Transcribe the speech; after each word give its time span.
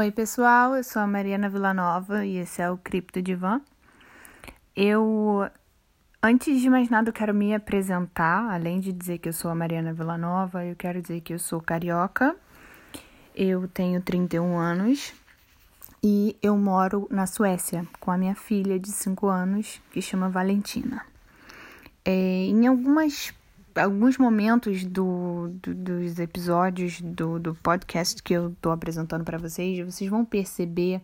Oi, 0.00 0.10
pessoal, 0.10 0.74
eu 0.74 0.82
sou 0.82 1.02
a 1.02 1.06
Mariana 1.06 1.50
Villanova 1.50 2.24
e 2.24 2.38
esse 2.38 2.62
é 2.62 2.70
o 2.70 2.78
Cripto 2.78 3.20
Divan. 3.20 3.60
Eu, 4.74 5.46
antes 6.22 6.58
de 6.58 6.70
mais 6.70 6.88
nada, 6.88 7.12
quero 7.12 7.34
me 7.34 7.54
apresentar. 7.54 8.50
Além 8.50 8.80
de 8.80 8.94
dizer 8.94 9.18
que 9.18 9.28
eu 9.28 9.32
sou 9.34 9.50
a 9.50 9.54
Mariana 9.54 9.92
Villanova, 9.92 10.64
eu 10.64 10.74
quero 10.74 11.02
dizer 11.02 11.20
que 11.20 11.34
eu 11.34 11.38
sou 11.38 11.60
carioca. 11.60 12.34
Eu 13.36 13.68
tenho 13.68 14.00
31 14.00 14.56
anos 14.56 15.12
e 16.02 16.34
eu 16.42 16.56
moro 16.56 17.06
na 17.10 17.26
Suécia 17.26 17.86
com 18.00 18.10
a 18.10 18.16
minha 18.16 18.34
filha 18.34 18.80
de 18.80 18.88
5 18.88 19.26
anos, 19.26 19.82
que 19.90 20.00
chama 20.00 20.30
Valentina. 20.30 21.04
É, 22.06 22.46
em 22.46 22.66
algumas 22.66 23.34
alguns 23.74 24.18
momentos 24.18 24.84
do, 24.84 25.48
do, 25.62 25.74
dos 25.74 26.18
episódios 26.18 27.00
do, 27.00 27.38
do 27.38 27.54
podcast 27.54 28.22
que 28.22 28.34
eu 28.34 28.54
tô 28.60 28.70
apresentando 28.70 29.24
para 29.24 29.38
vocês, 29.38 29.78
vocês 29.84 30.08
vão 30.08 30.24
perceber 30.24 31.00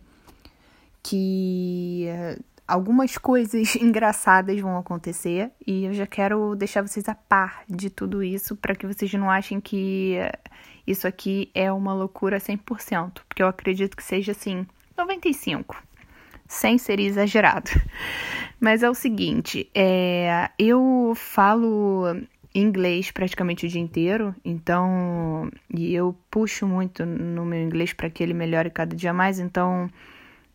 que 1.03 2.07
uh, 2.09 2.43
algumas 2.67 3.17
coisas 3.17 3.77
engraçadas 3.81 4.61
vão 4.61 4.77
acontecer 4.77 5.51
e 5.67 5.85
eu 5.85 5.95
já 5.95 6.07
quero 6.07 6.55
deixar 6.57 6.83
vocês 6.83 7.09
a 7.09 7.15
par 7.15 7.63
de 7.69 7.89
tudo 7.89 8.23
isso 8.23 8.57
para 8.57 8.75
que 8.75 8.87
vocês 8.87 9.13
não 9.15 9.31
achem 9.31 9.61
que 9.61 10.19
uh, 10.19 10.51
isso 10.87 11.07
aqui 11.07 11.51
é 11.55 11.71
uma 11.73 11.93
loucura 11.93 12.39
100%, 12.39 13.21
porque 13.29 13.43
eu 13.43 13.49
acredito 13.49 13.97
que 13.97 14.05
seja 14.05 14.33
assim, 14.33 14.65
95, 14.97 15.83
sem 16.47 16.79
ser 16.79 17.01
exagerado. 17.01 17.71
Mas 18.59 18.83
é 18.83 18.89
o 18.89 18.95
seguinte, 18.95 19.69
é, 19.75 20.49
eu 20.59 21.13
falo 21.15 22.05
inglês 22.59 23.11
praticamente 23.11 23.67
o 23.67 23.69
dia 23.69 23.81
inteiro, 23.81 24.35
então 24.45 25.51
e 25.73 25.95
eu 25.95 26.17
puxo 26.31 26.67
muito 26.67 27.05
no 27.05 27.45
meu 27.45 27.61
inglês 27.61 27.93
para 27.93 28.09
que 28.09 28.23
ele 28.23 28.35
melhore 28.35 28.71
cada 28.71 28.97
dia 28.97 29.13
mais, 29.13 29.39
então 29.39 29.91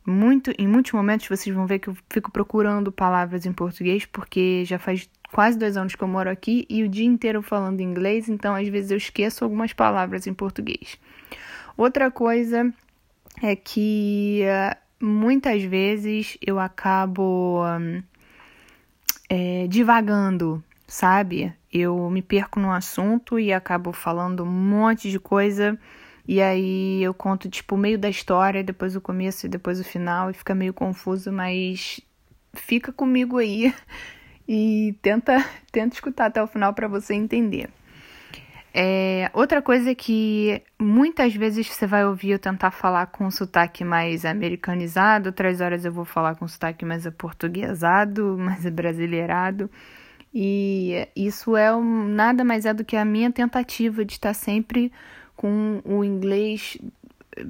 muito 0.06 0.52
em 0.58 0.68
muitos 0.68 0.92
momentos 0.94 1.28
vocês 1.28 1.56
vão 1.56 1.68
ver 1.68 1.80
que 1.80 1.90
eu 1.90 1.98
fico 2.10 2.32
procurando 2.32 2.92
palavras 2.92 3.46
em 3.46 3.54
português 3.54 4.06
porque 4.06 4.64
já 4.66 4.80
faz 4.80 5.08
quase 5.32 5.58
dois 5.58 5.78
anos 5.78 5.96
que 5.96 6.04
eu 6.04 6.08
moro 6.08 6.30
aqui 6.30 6.66
e 6.70 6.84
o 6.84 6.90
dia 6.90 7.06
inteiro 7.06 7.42
falando 7.42 7.82
inglês, 7.82 8.28
então 8.28 8.56
às 8.56 8.68
vezes 8.68 8.92
eu 8.92 8.98
esqueço 8.98 9.44
algumas 9.44 9.72
palavras 9.72 10.26
em 10.28 10.34
português. 10.34 10.98
Outra 11.78 12.12
coisa 12.12 12.74
é 13.42 13.56
que 13.56 14.42
muitas 15.00 15.64
vezes 15.64 16.38
eu 16.46 16.60
acabo 16.60 17.62
é, 19.30 19.68
divagando, 19.68 20.64
sabe? 20.88 21.54
Eu 21.72 22.10
me 22.10 22.22
perco 22.22 22.60
no 22.60 22.72
assunto 22.72 23.40
e 23.40 23.54
acabo 23.54 23.94
falando 23.94 24.44
um 24.44 24.48
monte 24.48 25.10
de 25.10 25.20
coisa. 25.20 25.78
E 26.28 26.42
aí 26.42 27.02
eu 27.04 27.14
conto, 27.14 27.50
tipo, 27.50 27.76
o 27.76 27.78
meio 27.78 27.98
da 27.98 28.10
história, 28.10 28.64
depois 28.64 28.96
o 28.96 29.02
começo 29.02 29.46
e 29.46 29.50
depois 29.50 29.80
o 29.80 29.84
final, 29.84 30.30
e 30.30 30.34
fica 30.34 30.54
meio 30.54 30.74
confuso, 30.74 31.32
mas 31.32 32.00
fica 32.54 32.92
comigo 32.92 33.38
aí 33.38 33.74
e 34.48 34.96
tenta, 35.02 35.38
tenta 35.72 35.96
escutar 35.96 36.28
até 36.28 36.42
o 36.42 36.48
final 36.48 36.74
para 36.74 36.88
você 36.88 37.14
entender. 37.14 37.70
É, 38.74 39.30
outra 39.34 39.62
coisa 39.62 39.94
que 39.94 40.62
muitas 40.80 41.36
vezes 41.36 41.68
você 41.68 41.86
vai 41.86 42.06
ouvir 42.06 42.32
eu 42.32 42.40
tentar 42.40 42.72
falar 42.72 43.08
com 43.08 43.26
um 43.26 43.32
sotaque 43.32 43.84
mais 43.84 44.24
americanizado, 44.24 45.28
outras 45.28 45.60
horas 45.60 45.84
eu 45.84 45.92
vou 45.92 46.06
falar 46.06 46.36
com 46.36 46.46
um 46.46 46.48
sotaque 46.48 46.86
mais 46.86 47.06
aportuguesado, 47.06 48.38
mais 48.40 48.66
brasileirado. 48.70 49.70
E 50.34 51.08
isso 51.16 51.58
é 51.58 51.76
um, 51.76 52.06
nada 52.08 52.44
mais 52.44 52.66
é 52.66 52.74
do 52.74 52.86
que 52.86 52.96
a 52.96 53.04
minha 53.04 53.32
tentativa 53.32 54.06
de 54.06 54.14
estar 54.14 54.34
sempre 54.34 54.92
com 55.36 55.82
o 55.84 56.04
inglês 56.04 56.78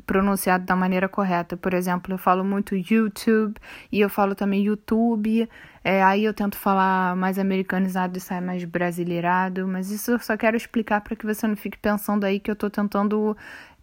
pronunciado 0.05 0.65
da 0.65 0.75
maneira 0.75 1.09
correta. 1.09 1.57
Por 1.57 1.73
exemplo, 1.73 2.13
eu 2.13 2.17
falo 2.17 2.43
muito 2.43 2.75
YouTube 2.75 3.55
e 3.91 3.99
eu 3.99 4.09
falo 4.09 4.35
também 4.35 4.63
YouTube. 4.63 5.49
É, 5.83 6.03
aí 6.03 6.23
eu 6.23 6.33
tento 6.33 6.58
falar 6.58 7.15
mais 7.15 7.39
americanizado 7.39 8.17
e 8.17 8.21
sai 8.21 8.41
mais 8.41 8.64
brasileirado. 8.64 9.67
Mas 9.67 9.91
isso 9.91 10.11
eu 10.11 10.20
só 10.20 10.37
quero 10.37 10.55
explicar 10.58 11.02
para 11.02 11.15
que 11.15 11.25
você 11.25 11.47
não 11.47 11.55
fique 11.55 11.77
pensando 11.77 12.23
aí 12.23 12.39
que 12.39 12.49
eu 12.49 12.53
estou 12.53 12.70
tentando 12.70 13.36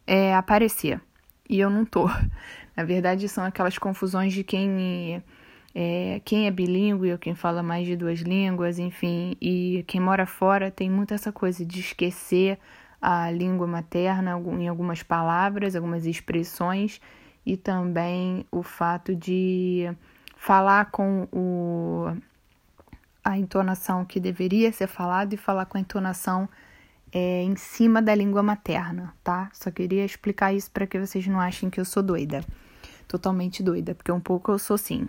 é, 0.06 0.34
aparecer. 0.34 1.00
E 1.48 1.58
eu 1.60 1.70
não 1.70 1.84
tô. 1.84 2.08
Na 2.76 2.84
verdade, 2.84 3.28
são 3.28 3.44
aquelas 3.44 3.76
confusões 3.78 4.32
de 4.32 4.44
quem 4.44 5.22
é, 5.75 6.21
quem 6.25 6.47
é 6.47 6.51
bilíngue 6.51 7.12
ou 7.12 7.19
quem 7.19 7.34
fala 7.34 7.62
mais 7.62 7.87
de 7.87 7.97
duas 7.97 8.21
línguas, 8.21 8.79
enfim, 8.79 9.37
e 9.41 9.84
quem 9.87 10.01
mora 10.01 10.27
fora 10.27 10.71
tem 10.71 10.91
muito 10.91 11.15
essa 11.15 11.31
coisa 11.31 11.65
de 11.65 11.81
esquecer 11.81 12.59
a 13.01 13.31
língua 13.31 13.67
materna 13.67 14.33
em 14.59 14.69
algumas 14.69 15.03
palavras, 15.03 15.77
algumas 15.77 16.05
expressões, 16.06 17.01
e 17.47 17.56
também 17.56 18.45
o 18.51 18.62
fato 18.62 19.15
de 19.15 19.91
falar 20.37 20.91
com 20.91 21.29
o, 21.33 22.06
a 23.25 23.39
entonação 23.39 24.05
que 24.05 24.21
deveria 24.21 24.73
ser 24.73 24.87
falada 24.87 25.35
e 25.35 25.39
falar 25.39 25.67
com 25.67 25.79
a 25.79 25.81
entonação 25.81 26.49
é, 27.12 27.43
em 27.43 27.56
cima 27.56 28.03
da 28.03 28.15
língua 28.15 28.43
materna, 28.43 29.15
tá? 29.25 29.49
Só 29.53 29.71
queria 29.71 30.05
explicar 30.05 30.53
isso 30.53 30.71
para 30.71 30.87
que 30.87 30.99
vocês 30.99 31.27
não 31.27 31.41
achem 31.41 31.71
que 31.71 31.81
eu 31.81 31.85
sou 31.85 32.03
doida. 32.03 32.45
Totalmente 33.06 33.62
doida, 33.62 33.95
porque 33.95 34.12
um 34.12 34.21
pouco 34.21 34.50
eu 34.53 34.59
sou 34.59 34.77
sim. 34.77 35.09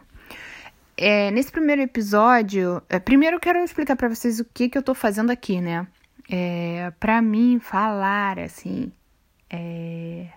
É, 0.97 1.31
nesse 1.31 1.51
primeiro 1.51 1.81
episódio, 1.81 2.81
é, 2.89 2.99
primeiro 2.99 3.37
eu 3.37 3.39
quero 3.39 3.59
explicar 3.59 3.95
para 3.95 4.09
vocês 4.09 4.39
o 4.39 4.45
que, 4.45 4.67
que 4.67 4.77
eu 4.77 4.83
tô 4.83 4.93
fazendo 4.93 5.31
aqui, 5.31 5.61
né? 5.61 5.87
É, 6.29 6.91
para 6.99 7.21
mim, 7.21 7.59
falar 7.59 8.37
assim, 8.37 8.91
é, 9.49 10.27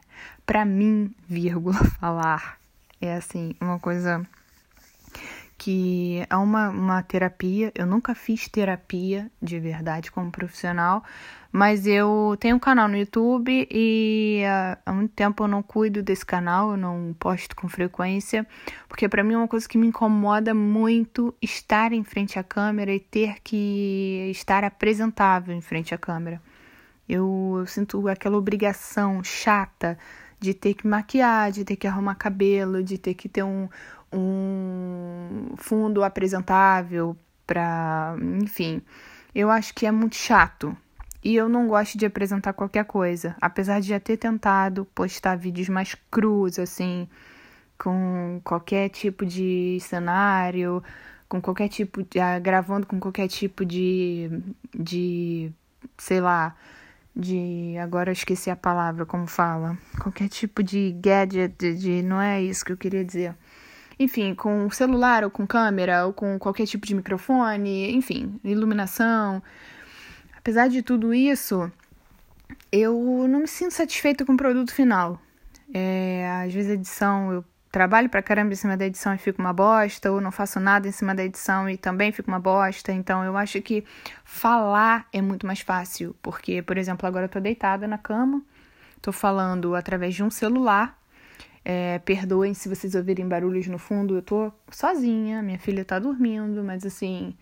para 0.46 0.64
mim, 0.64 1.12
vírgula, 1.28 1.74
falar, 2.00 2.58
é 3.00 3.14
assim, 3.14 3.54
uma 3.60 3.78
coisa 3.78 4.26
que 5.62 6.26
é 6.28 6.36
uma, 6.36 6.70
uma 6.70 7.02
terapia. 7.04 7.70
Eu 7.72 7.86
nunca 7.86 8.16
fiz 8.16 8.48
terapia 8.48 9.30
de 9.40 9.60
verdade 9.60 10.10
como 10.10 10.28
profissional, 10.28 11.04
mas 11.52 11.86
eu 11.86 12.36
tenho 12.40 12.56
um 12.56 12.58
canal 12.58 12.88
no 12.88 12.96
YouTube 12.96 13.68
e 13.70 14.42
uh, 14.42 14.76
há 14.84 14.92
muito 14.92 15.12
tempo 15.12 15.44
eu 15.44 15.46
não 15.46 15.62
cuido 15.62 16.02
desse 16.02 16.26
canal, 16.26 16.72
eu 16.72 16.76
não 16.76 17.14
posto 17.16 17.54
com 17.54 17.68
frequência, 17.68 18.44
porque 18.88 19.08
para 19.08 19.22
mim 19.22 19.34
é 19.34 19.36
uma 19.36 19.46
coisa 19.46 19.68
que 19.68 19.78
me 19.78 19.86
incomoda 19.86 20.52
muito 20.52 21.32
estar 21.40 21.92
em 21.92 22.02
frente 22.02 22.40
à 22.40 22.42
câmera 22.42 22.92
e 22.92 22.98
ter 22.98 23.36
que 23.44 24.30
estar 24.32 24.64
apresentável 24.64 25.54
em 25.54 25.60
frente 25.60 25.94
à 25.94 25.98
câmera. 25.98 26.42
Eu, 27.08 27.58
eu 27.60 27.66
sinto 27.66 28.08
aquela 28.08 28.36
obrigação 28.36 29.22
chata 29.22 29.96
de 30.40 30.54
ter 30.54 30.74
que 30.74 30.88
maquiar, 30.88 31.52
de 31.52 31.64
ter 31.64 31.76
que 31.76 31.86
arrumar 31.86 32.16
cabelo, 32.16 32.82
de 32.82 32.98
ter 32.98 33.14
que 33.14 33.28
ter 33.28 33.44
um, 33.44 33.68
um 34.12 35.54
fundo 35.56 36.02
apresentável 36.04 37.16
para, 37.46 38.16
enfim. 38.42 38.82
Eu 39.34 39.50
acho 39.50 39.74
que 39.74 39.86
é 39.86 39.90
muito 39.90 40.16
chato 40.16 40.76
e 41.24 41.36
eu 41.36 41.48
não 41.48 41.68
gosto 41.68 41.96
de 41.96 42.04
apresentar 42.04 42.52
qualquer 42.52 42.84
coisa, 42.84 43.36
apesar 43.40 43.80
de 43.80 43.88
já 43.88 44.00
ter 44.00 44.16
tentado 44.16 44.84
postar 44.94 45.36
vídeos 45.36 45.68
mais 45.68 45.94
crus, 46.10 46.58
assim, 46.58 47.08
com 47.78 48.40
qualquer 48.44 48.88
tipo 48.88 49.24
de 49.24 49.78
cenário, 49.80 50.82
com 51.28 51.40
qualquer 51.40 51.68
tipo 51.68 52.02
de. 52.02 52.20
Ah, 52.20 52.38
gravando 52.38 52.86
com 52.86 53.00
qualquer 53.00 53.28
tipo 53.28 53.64
de. 53.64 54.30
de. 54.74 55.52
sei 55.98 56.20
lá. 56.20 56.56
De. 57.14 57.76
Agora 57.78 58.10
eu 58.10 58.12
esqueci 58.12 58.50
a 58.50 58.56
palavra, 58.56 59.06
como 59.06 59.26
fala. 59.26 59.78
Qualquer 60.00 60.28
tipo 60.28 60.62
de 60.62 60.92
gadget, 61.00 61.54
de, 61.58 61.74
de. 61.74 62.02
Não 62.02 62.20
é 62.20 62.42
isso 62.42 62.64
que 62.64 62.72
eu 62.72 62.76
queria 62.76 63.04
dizer. 63.04 63.34
Enfim, 64.02 64.34
com 64.34 64.68
celular 64.70 65.24
ou 65.24 65.30
com 65.30 65.46
câmera 65.46 66.06
ou 66.06 66.12
com 66.12 66.38
qualquer 66.38 66.66
tipo 66.66 66.86
de 66.86 66.94
microfone, 66.94 67.92
enfim, 67.94 68.38
iluminação. 68.42 69.42
Apesar 70.36 70.68
de 70.68 70.82
tudo 70.82 71.14
isso, 71.14 71.70
eu 72.70 73.26
não 73.28 73.40
me 73.40 73.48
sinto 73.48 73.72
satisfeita 73.72 74.24
com 74.24 74.32
o 74.32 74.36
produto 74.36 74.74
final. 74.74 75.20
É, 75.72 76.28
às 76.44 76.52
vezes 76.52 76.70
a 76.70 76.74
edição, 76.74 77.32
eu 77.32 77.44
trabalho 77.70 78.08
pra 78.10 78.20
caramba 78.22 78.52
em 78.52 78.56
cima 78.56 78.76
da 78.76 78.84
edição 78.84 79.14
e 79.14 79.18
fica 79.18 79.40
uma 79.40 79.52
bosta, 79.52 80.12
ou 80.12 80.20
não 80.20 80.30
faço 80.30 80.60
nada 80.60 80.86
em 80.86 80.92
cima 80.92 81.14
da 81.14 81.24
edição 81.24 81.68
e 81.68 81.76
também 81.76 82.12
fica 82.12 82.28
uma 82.28 82.40
bosta. 82.40 82.92
Então 82.92 83.24
eu 83.24 83.36
acho 83.36 83.62
que 83.62 83.84
falar 84.24 85.06
é 85.12 85.22
muito 85.22 85.46
mais 85.46 85.60
fácil, 85.60 86.14
porque, 86.20 86.60
por 86.60 86.76
exemplo, 86.76 87.06
agora 87.06 87.24
eu 87.24 87.30
tô 87.30 87.40
deitada 87.40 87.86
na 87.86 87.96
cama, 87.96 88.42
tô 89.00 89.12
falando 89.12 89.74
através 89.74 90.14
de 90.14 90.22
um 90.22 90.30
celular. 90.30 90.98
É, 91.64 91.98
perdoem 92.00 92.54
se 92.54 92.68
vocês 92.68 92.94
ouvirem 92.94 93.28
barulhos 93.28 93.66
no 93.68 93.78
fundo, 93.78 94.16
eu 94.16 94.22
tô 94.22 94.52
sozinha, 94.70 95.42
minha 95.42 95.58
filha 95.58 95.84
tá 95.84 95.98
dormindo, 95.98 96.62
mas 96.64 96.84
assim, 96.84 97.36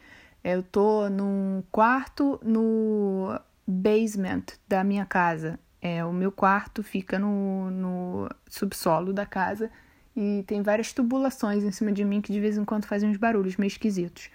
eu 0.44 0.62
tô 0.62 1.08
num 1.08 1.62
quarto 1.70 2.38
no 2.42 3.38
basement 3.66 4.44
da 4.68 4.84
minha 4.84 5.06
casa. 5.06 5.58
É, 5.80 6.04
o 6.04 6.12
meu 6.12 6.30
quarto 6.30 6.82
fica 6.82 7.18
no, 7.18 7.70
no 7.70 8.28
subsolo 8.48 9.12
da 9.12 9.24
casa 9.24 9.70
e 10.14 10.44
tem 10.46 10.62
várias 10.62 10.92
tubulações 10.92 11.64
em 11.64 11.70
cima 11.70 11.90
de 11.90 12.04
mim 12.04 12.20
que 12.20 12.32
de 12.32 12.40
vez 12.40 12.58
em 12.58 12.64
quando 12.64 12.84
fazem 12.84 13.08
uns 13.08 13.16
barulhos 13.16 13.56
meio 13.56 13.68
esquisitos. 13.68 14.30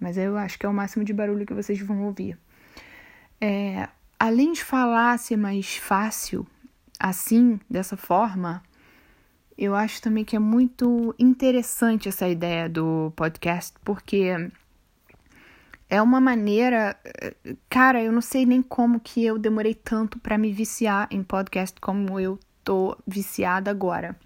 Mas 0.00 0.18
eu 0.18 0.36
acho 0.36 0.58
que 0.58 0.66
é 0.66 0.68
o 0.68 0.74
máximo 0.74 1.04
de 1.04 1.12
barulho 1.12 1.46
que 1.46 1.54
vocês 1.54 1.78
vão 1.80 2.04
ouvir. 2.04 2.36
É, 3.40 3.88
além 4.18 4.52
de 4.52 4.64
falar 4.64 5.18
ser 5.18 5.36
mais 5.36 5.76
fácil, 5.76 6.46
assim, 6.98 7.60
dessa 7.70 7.96
forma, 7.96 8.62
Eu 9.58 9.74
acho 9.74 10.02
também 10.02 10.24
que 10.24 10.36
é 10.36 10.38
muito 10.38 11.14
interessante 11.18 12.08
essa 12.08 12.28
ideia 12.28 12.68
do 12.68 13.12
podcast, 13.16 13.74
porque 13.82 14.50
é 15.88 16.02
uma 16.02 16.20
maneira, 16.20 16.96
cara, 17.70 18.02
eu 18.02 18.12
não 18.12 18.20
sei 18.20 18.44
nem 18.44 18.60
como 18.60 19.00
que 19.00 19.24
eu 19.24 19.38
demorei 19.38 19.74
tanto 19.74 20.18
para 20.18 20.36
me 20.36 20.52
viciar 20.52 21.08
em 21.10 21.22
podcast 21.22 21.80
como 21.80 22.20
eu 22.20 22.38
tô 22.62 22.96
viciada 23.06 23.70
agora. 23.70 24.16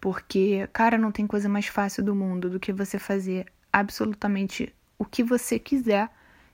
Porque, 0.00 0.68
cara, 0.72 0.96
não 0.96 1.10
tem 1.10 1.26
coisa 1.26 1.48
mais 1.48 1.66
fácil 1.66 2.04
do 2.04 2.14
mundo 2.14 2.48
do 2.48 2.60
que 2.60 2.72
você 2.72 2.98
fazer 2.98 3.46
absolutamente 3.72 4.72
o 4.98 5.04
que 5.04 5.24
você 5.24 5.58
quiser 5.58 6.08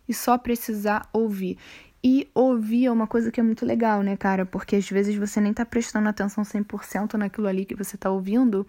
e 0.08 0.14
só 0.14 0.38
precisar 0.38 1.08
ouvir. 1.12 1.58
E 2.06 2.28
ouvir 2.34 2.84
é 2.84 2.90
uma 2.92 3.06
coisa 3.06 3.32
que 3.32 3.40
é 3.40 3.42
muito 3.42 3.64
legal, 3.64 4.02
né, 4.02 4.14
cara? 4.14 4.44
Porque 4.44 4.76
às 4.76 4.86
vezes 4.90 5.16
você 5.16 5.40
nem 5.40 5.54
tá 5.54 5.64
prestando 5.64 6.06
atenção 6.06 6.44
100% 6.44 7.14
naquilo 7.14 7.46
ali 7.46 7.64
que 7.64 7.74
você 7.74 7.96
tá 7.96 8.10
ouvindo 8.10 8.66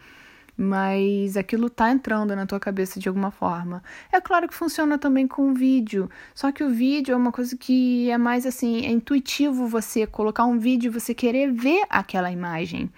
mas 0.57 1.35
aquilo 1.35 1.69
tá 1.69 1.91
entrando 1.91 2.35
na 2.35 2.45
tua 2.45 2.59
cabeça 2.59 2.99
de 2.99 3.09
alguma 3.09 3.31
forma. 3.31 3.83
É 4.11 4.21
claro 4.21 4.47
que 4.47 4.53
funciona 4.53 4.97
também 4.97 5.27
com 5.27 5.51
o 5.51 5.53
vídeo, 5.53 6.09
só 6.33 6.51
que 6.51 6.63
o 6.63 6.69
vídeo 6.69 7.13
é 7.13 7.15
uma 7.15 7.31
coisa 7.31 7.57
que 7.57 8.09
é 8.09 8.17
mais 8.17 8.45
assim, 8.45 8.85
é 8.85 8.89
intuitivo 8.89 9.67
você 9.67 10.07
colocar 10.07 10.45
um 10.45 10.57
vídeo 10.57 10.87
e 10.87 10.93
você 10.93 11.13
querer 11.13 11.51
ver 11.51 11.83
aquela 11.89 12.31
imagem. 12.31 12.89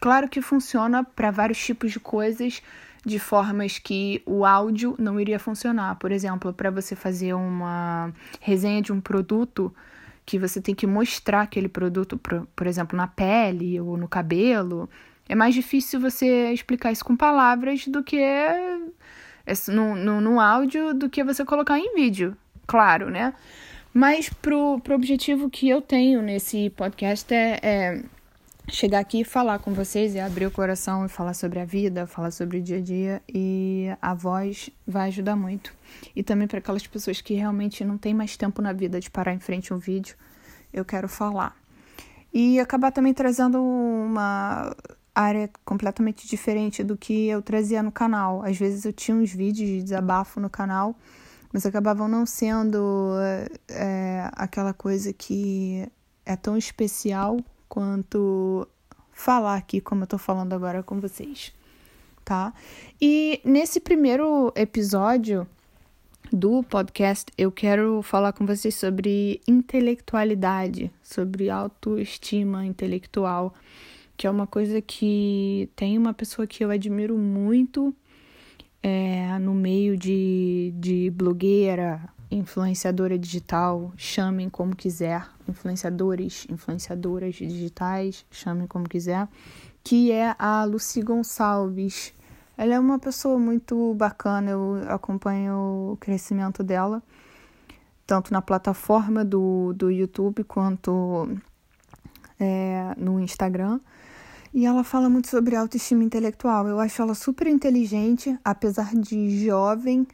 Claro 0.00 0.28
que 0.28 0.40
funciona 0.40 1.04
para 1.04 1.30
vários 1.30 1.58
tipos 1.58 1.92
de 1.92 2.00
coisas 2.00 2.62
de 3.04 3.18
formas 3.18 3.78
que 3.78 4.22
o 4.26 4.44
áudio 4.44 4.94
não 4.98 5.18
iria 5.18 5.38
funcionar. 5.38 5.96
Por 5.96 6.12
exemplo, 6.12 6.52
para 6.52 6.70
você 6.70 6.94
fazer 6.94 7.34
uma 7.34 8.12
resenha 8.40 8.82
de 8.82 8.92
um 8.92 9.00
produto 9.00 9.74
que 10.26 10.38
você 10.38 10.60
tem 10.60 10.74
que 10.74 10.86
mostrar 10.86 11.42
aquele 11.42 11.68
produto, 11.68 12.18
por, 12.18 12.46
por 12.54 12.66
exemplo, 12.66 12.96
na 12.96 13.06
pele 13.06 13.80
ou 13.80 13.96
no 13.96 14.06
cabelo, 14.06 14.88
é 15.28 15.34
mais 15.34 15.54
difícil 15.54 16.00
você 16.00 16.52
explicar 16.52 16.92
isso 16.92 17.04
com 17.04 17.16
palavras 17.16 17.86
do 17.86 18.02
que 18.02 18.20
no, 19.68 19.96
no, 19.96 20.20
no 20.20 20.40
áudio 20.40 20.94
do 20.94 21.08
que 21.08 21.24
você 21.24 21.44
colocar 21.44 21.78
em 21.78 21.94
vídeo, 21.94 22.36
claro, 22.66 23.10
né? 23.10 23.34
Mas 23.92 24.28
pro, 24.28 24.80
pro 24.80 24.94
objetivo 24.94 25.50
que 25.50 25.68
eu 25.68 25.80
tenho 25.80 26.22
nesse 26.22 26.70
podcast 26.70 27.32
é, 27.34 27.58
é 27.62 28.02
chegar 28.70 29.00
aqui 29.00 29.20
e 29.20 29.24
falar 29.24 29.58
com 29.58 29.72
vocês 29.74 30.14
e 30.14 30.20
abrir 30.20 30.46
o 30.46 30.50
coração 30.50 31.04
e 31.04 31.08
falar 31.08 31.34
sobre 31.34 31.58
a 31.58 31.64
vida, 31.64 32.06
falar 32.06 32.30
sobre 32.30 32.58
o 32.58 32.62
dia 32.62 32.78
a 32.78 32.80
dia 32.80 33.22
e 33.28 33.86
a 34.00 34.14
voz 34.14 34.70
vai 34.86 35.08
ajudar 35.08 35.36
muito. 35.36 35.74
E 36.14 36.22
também 36.22 36.46
para 36.46 36.58
aquelas 36.58 36.86
pessoas 36.86 37.20
que 37.20 37.34
realmente 37.34 37.84
não 37.84 37.98
têm 37.98 38.14
mais 38.14 38.36
tempo 38.36 38.62
na 38.62 38.72
vida 38.72 39.00
de 39.00 39.10
parar 39.10 39.34
em 39.34 39.40
frente 39.40 39.72
a 39.72 39.76
um 39.76 39.78
vídeo, 39.78 40.16
eu 40.72 40.84
quero 40.84 41.08
falar. 41.08 41.56
E 42.32 42.60
acabar 42.60 42.92
também 42.92 43.12
trazendo 43.12 43.60
uma 43.60 44.74
área 45.14 45.50
completamente 45.64 46.28
diferente 46.28 46.84
do 46.84 46.96
que 46.96 47.26
eu 47.26 47.42
trazia 47.42 47.82
no 47.82 47.90
canal. 47.90 48.42
Às 48.44 48.56
vezes 48.56 48.84
eu 48.84 48.92
tinha 48.92 49.16
uns 49.16 49.32
vídeos 49.32 49.68
de 49.68 49.82
desabafo 49.82 50.38
no 50.38 50.48
canal, 50.48 50.94
mas 51.52 51.66
acabavam 51.66 52.06
não 52.06 52.24
sendo 52.24 53.14
é, 53.68 54.30
aquela 54.32 54.72
coisa 54.72 55.12
que 55.12 55.88
é 56.24 56.36
tão 56.36 56.56
especial 56.56 57.38
quanto 57.70 58.68
falar 59.10 59.54
aqui, 59.54 59.80
como 59.80 60.02
eu 60.02 60.06
tô 60.06 60.18
falando 60.18 60.52
agora 60.52 60.82
com 60.82 61.00
vocês, 61.00 61.54
tá? 62.22 62.52
E 63.00 63.40
nesse 63.42 63.80
primeiro 63.80 64.52
episódio 64.54 65.46
do 66.30 66.62
podcast, 66.62 67.32
eu 67.38 67.50
quero 67.50 68.02
falar 68.02 68.34
com 68.34 68.44
vocês 68.44 68.74
sobre 68.74 69.40
intelectualidade, 69.48 70.90
sobre 71.02 71.48
autoestima 71.48 72.66
intelectual 72.66 73.54
que 74.20 74.26
é 74.26 74.30
uma 74.30 74.46
coisa 74.46 74.82
que 74.82 75.70
tem 75.74 75.96
uma 75.96 76.12
pessoa 76.12 76.46
que 76.46 76.62
eu 76.62 76.68
admiro 76.68 77.16
muito 77.16 77.96
é, 78.82 79.38
no 79.38 79.54
meio 79.54 79.96
de, 79.96 80.74
de 80.76 81.08
blogueira, 81.08 82.06
influenciadora 82.30 83.18
digital, 83.18 83.92
chamem 83.96 84.48
como 84.48 84.76
quiser, 84.76 85.26
influenciadores, 85.48 86.46
influenciadoras 86.48 87.34
digitais, 87.34 88.24
chamem 88.30 88.66
como 88.66 88.88
quiser, 88.88 89.28
que 89.82 90.12
é 90.12 90.34
a 90.38 90.64
Lucy 90.64 91.02
Gonçalves. 91.02 92.14
Ela 92.56 92.74
é 92.74 92.78
uma 92.78 92.98
pessoa 92.98 93.38
muito 93.38 93.94
bacana, 93.94 94.50
eu 94.50 94.82
acompanho 94.88 95.92
o 95.92 95.96
crescimento 95.98 96.62
dela, 96.62 97.02
tanto 98.06 98.32
na 98.32 98.42
plataforma 98.42 99.24
do, 99.24 99.72
do 99.72 99.90
YouTube 99.90 100.44
quanto 100.44 101.28
é, 102.38 102.94
no 102.96 103.18
Instagram. 103.18 103.80
E 104.52 104.66
ela 104.66 104.82
fala 104.82 105.08
muito 105.08 105.28
sobre 105.28 105.54
autoestima 105.54 106.02
intelectual. 106.02 106.66
Eu 106.66 106.80
acho 106.80 107.00
ela 107.00 107.14
super 107.14 107.46
inteligente, 107.46 108.36
apesar 108.44 108.94
de 108.96 109.46
jovem 109.46 110.06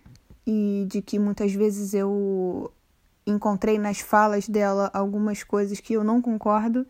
e 0.47 0.87
de 0.89 1.03
que 1.03 1.19
muitas 1.19 1.53
vezes 1.53 1.93
eu 1.93 2.73
encontrei 3.27 3.79
nas 3.79 4.01
falas 4.01 4.49
dela 4.49 4.91
algumas 4.95 5.43
coisas 5.43 5.81
que 5.81 5.95
eu 5.95 6.05
não 6.05 6.23
concordo, 6.23 6.87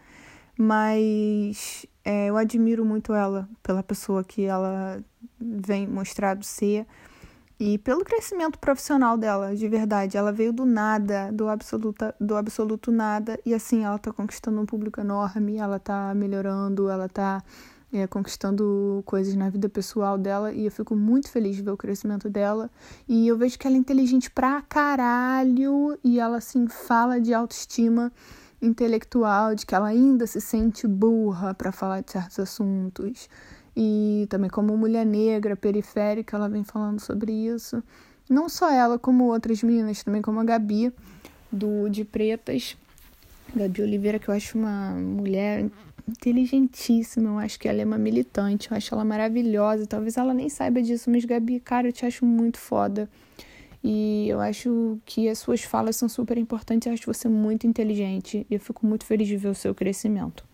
mas 0.58 1.87
é, 2.05 2.26
eu 2.26 2.37
admiro 2.37 2.85
muito 2.85 3.14
ela 3.14 3.49
pela 3.62 3.82
pessoa 3.82 4.23
que 4.23 4.44
ela 4.44 5.03
vem 5.41 5.87
mostrado 5.87 6.44
ser 6.44 6.87
e 7.58 7.79
pelo 7.79 8.05
crescimento 8.05 8.58
profissional 8.58 9.17
dela, 9.17 9.56
de 9.56 9.67
verdade. 9.67 10.17
Ela 10.17 10.31
veio 10.31 10.52
do 10.52 10.67
nada, 10.67 11.31
do, 11.32 11.49
absoluta, 11.49 12.14
do 12.20 12.37
absoluto 12.37 12.93
nada, 12.93 13.41
e 13.47 13.55
assim, 13.55 13.85
ela 13.85 13.99
tá 13.99 14.12
conquistando 14.12 14.61
um 14.61 14.67
público 14.67 15.00
enorme, 15.00 15.56
ela 15.56 15.79
tá 15.79 16.12
melhorando, 16.14 16.91
ela 16.91 17.09
tá 17.09 17.43
é, 17.97 18.07
conquistando 18.07 19.03
coisas 19.07 19.35
na 19.35 19.49
vida 19.49 19.69
pessoal 19.69 20.19
dela, 20.19 20.53
e 20.53 20.65
eu 20.65 20.71
fico 20.71 20.95
muito 20.95 21.31
feliz 21.31 21.57
de 21.57 21.63
ver 21.63 21.71
o 21.71 21.77
crescimento 21.77 22.29
dela. 22.29 22.71
E 23.09 23.27
eu 23.27 23.37
vejo 23.37 23.59
que 23.59 23.67
ela 23.67 23.77
é 23.77 23.79
inteligente 23.79 24.31
pra 24.31 24.63
caralho, 24.63 25.99
e 26.05 26.21
ela, 26.21 26.39
assim, 26.39 26.67
fala 26.69 27.21
de 27.21 27.33
autoestima 27.33 28.13
intelectual, 28.61 29.55
de 29.55 29.65
que 29.65 29.75
ela 29.75 29.89
ainda 29.89 30.27
se 30.27 30.41
sente 30.41 30.87
burra 30.87 31.55
para 31.55 31.73
falar 31.73 32.01
de 32.01 32.13
certos 32.13 32.39
assuntos 32.39 33.29
e 33.77 34.27
também 34.31 34.49
como 34.49 34.77
mulher 34.77 35.05
negra, 35.05 35.55
periférica, 35.55 36.37
ela 36.37 36.49
vem 36.49 36.65
falando 36.65 36.99
sobre 36.99 37.31
isso. 37.31 37.83
Não 38.29 38.49
só 38.49 38.73
ela, 38.73 38.99
como 38.99 39.25
outras 39.25 39.63
meninas, 39.63 40.03
também 40.03 40.23
como 40.23 40.41
a 40.41 40.45
Gabi, 40.45 40.93
do 41.53 41.89
De 41.91 42.03
Pretas. 42.05 42.77
Gabi 43.55 43.83
Oliveira, 43.83 44.19
que 44.19 44.29
eu 44.29 44.35
acho 44.35 44.59
uma 44.59 44.93
mulher 44.93 45.69
inteligentíssima, 46.08 47.31
eu 47.31 47.38
acho 47.38 47.58
que 47.58 47.69
ela 47.69 47.81
é 47.82 47.85
uma 47.85 47.99
militante, 47.99 48.71
eu 48.71 48.76
acho 48.76 48.95
ela 48.95 49.04
maravilhosa. 49.04 49.87
Talvez 49.87 50.16
ela 50.16 50.33
nem 50.33 50.49
saiba 50.49 50.81
disso, 50.83 51.11
mas 51.11 51.25
Gabi, 51.25 51.61
cara, 51.61 51.88
eu 51.88 51.92
te 51.92 52.07
acho 52.07 52.25
muito 52.25 52.59
foda. 52.59 53.09
E 53.83 54.28
eu 54.28 54.40
acho 54.40 54.99
que 55.04 55.28
as 55.28 55.38
suas 55.38 55.62
falas 55.62 55.97
são 55.97 56.09
super 56.09 56.37
importantes, 56.38 56.87
eu 56.87 56.92
acho 56.92 57.07
você 57.07 57.28
muito 57.28 57.66
inteligente 57.66 58.47
e 58.50 58.54
eu 58.54 58.61
fico 58.61 58.85
muito 58.85 59.04
feliz 59.04 59.28
de 59.28 59.37
ver 59.37 59.49
o 59.49 59.54
seu 59.54 59.75
crescimento. 59.75 60.45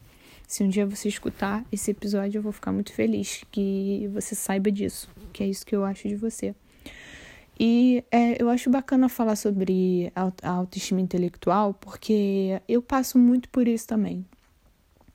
Se 0.47 0.63
um 0.63 0.69
dia 0.69 0.85
você 0.85 1.09
escutar 1.09 1.65
esse 1.73 1.91
episódio, 1.91 2.39
eu 2.39 2.43
vou 2.43 2.53
ficar 2.53 2.73
muito 2.73 2.93
feliz 2.93 3.43
que 3.51 4.07
você 4.13 4.35
saiba 4.35 4.71
disso, 4.71 5.09
que 5.33 5.43
é 5.43 5.47
isso 5.47 5.65
que 5.65 5.75
eu 5.75 5.83
acho 5.83 6.09
de 6.09 6.15
você. 6.15 6.55
E 7.59 8.05
é, 8.11 8.43
eu 8.43 8.51
acho 8.51 8.69
bacana 8.69 9.09
falar 9.09 9.37
sobre 9.37 10.13
a 10.15 10.51
autoestima 10.51 11.01
intelectual, 11.01 11.73
porque 11.73 12.61
eu 12.69 12.83
passo 12.83 13.19
muito 13.19 13.49
por 13.49 13.67
isso 13.67 13.87
também. 13.87 14.27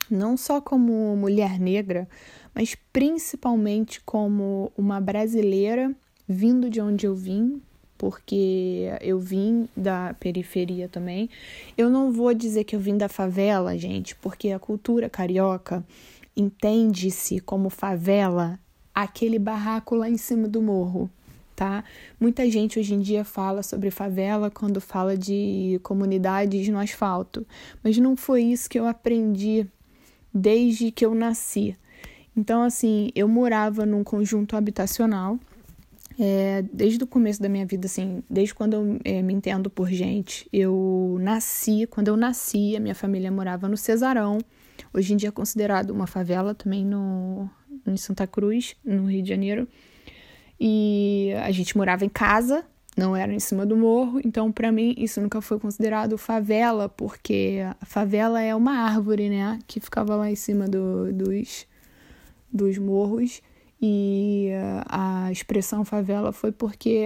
Não 0.09 0.37
só 0.37 0.61
como 0.61 1.15
mulher 1.15 1.59
negra, 1.59 2.07
mas 2.53 2.75
principalmente 2.93 4.01
como 4.01 4.71
uma 4.77 5.01
brasileira 5.01 5.93
vindo 6.27 6.69
de 6.69 6.81
onde 6.81 7.05
eu 7.05 7.15
vim, 7.15 7.61
porque 7.97 8.89
eu 9.01 9.19
vim 9.19 9.67
da 9.75 10.15
periferia 10.19 10.87
também. 10.87 11.29
Eu 11.77 11.89
não 11.89 12.11
vou 12.11 12.33
dizer 12.33 12.63
que 12.63 12.75
eu 12.75 12.79
vim 12.79 12.97
da 12.97 13.09
favela, 13.09 13.77
gente, 13.77 14.15
porque 14.15 14.51
a 14.51 14.59
cultura 14.59 15.09
carioca 15.09 15.83
entende-se 16.35 17.39
como 17.39 17.69
favela 17.69 18.59
aquele 18.93 19.39
barraco 19.39 19.95
lá 19.95 20.09
em 20.09 20.17
cima 20.17 20.47
do 20.47 20.61
morro, 20.61 21.09
tá? 21.55 21.83
Muita 22.19 22.49
gente 22.49 22.79
hoje 22.79 22.93
em 22.93 22.99
dia 22.99 23.23
fala 23.23 23.63
sobre 23.63 23.89
favela 23.89 24.49
quando 24.49 24.79
fala 24.79 25.17
de 25.17 25.79
comunidades 25.83 26.67
no 26.69 26.77
asfalto, 26.77 27.45
mas 27.83 27.97
não 27.97 28.15
foi 28.15 28.43
isso 28.43 28.69
que 28.69 28.79
eu 28.79 28.87
aprendi 28.87 29.67
desde 30.33 30.91
que 30.91 31.05
eu 31.05 31.13
nasci. 31.13 31.75
Então, 32.35 32.63
assim, 32.63 33.09
eu 33.15 33.27
morava 33.27 33.85
num 33.85 34.03
conjunto 34.03 34.55
habitacional 34.55 35.39
é, 36.19 36.63
desde 36.73 37.03
o 37.03 37.07
começo 37.07 37.41
da 37.41 37.47
minha 37.47 37.65
vida, 37.65 37.85
assim, 37.85 38.23
desde 38.29 38.53
quando 38.53 38.73
eu 38.73 38.99
é, 39.03 39.21
me 39.21 39.33
entendo 39.33 39.69
por 39.69 39.87
gente, 39.89 40.47
eu 40.51 41.17
nasci, 41.21 41.85
quando 41.87 42.07
eu 42.07 42.17
nasci, 42.17 42.75
a 42.75 42.79
minha 42.79 42.95
família 42.95 43.31
morava 43.31 43.67
no 43.67 43.77
Cesarão, 43.77 44.39
hoje 44.93 45.13
em 45.13 45.17
dia 45.17 45.29
é 45.29 45.31
considerado 45.31 45.91
uma 45.91 46.07
favela 46.07 46.55
também 46.55 46.83
no, 46.83 47.47
em 47.85 47.97
Santa 47.97 48.25
Cruz, 48.25 48.75
no 48.83 49.05
Rio 49.05 49.21
de 49.21 49.29
Janeiro. 49.29 49.67
E 50.59 51.33
a 51.43 51.51
gente 51.51 51.77
morava 51.77 52.03
em 52.03 52.09
casa, 52.09 52.65
não 52.97 53.15
era 53.15 53.31
em 53.31 53.39
cima 53.39 53.63
do 53.65 53.77
morro, 53.77 54.19
então 54.25 54.51
para 54.51 54.71
mim 54.71 54.95
isso 54.97 55.21
nunca 55.21 55.39
foi 55.39 55.59
considerado 55.59 56.17
favela, 56.17 56.89
porque 56.89 57.59
a 57.79 57.85
favela 57.85 58.41
é 58.41 58.55
uma 58.55 58.73
árvore, 58.73 59.29
né, 59.29 59.59
que 59.67 59.79
ficava 59.79 60.15
lá 60.15 60.31
em 60.31 60.35
cima 60.35 60.67
do, 60.67 61.13
dos 61.13 61.67
dos 62.51 62.77
morros. 62.77 63.41
E 63.79 64.49
a 64.87 65.31
expressão 65.31 65.85
favela 65.85 66.31
foi 66.31 66.51
porque 66.51 67.05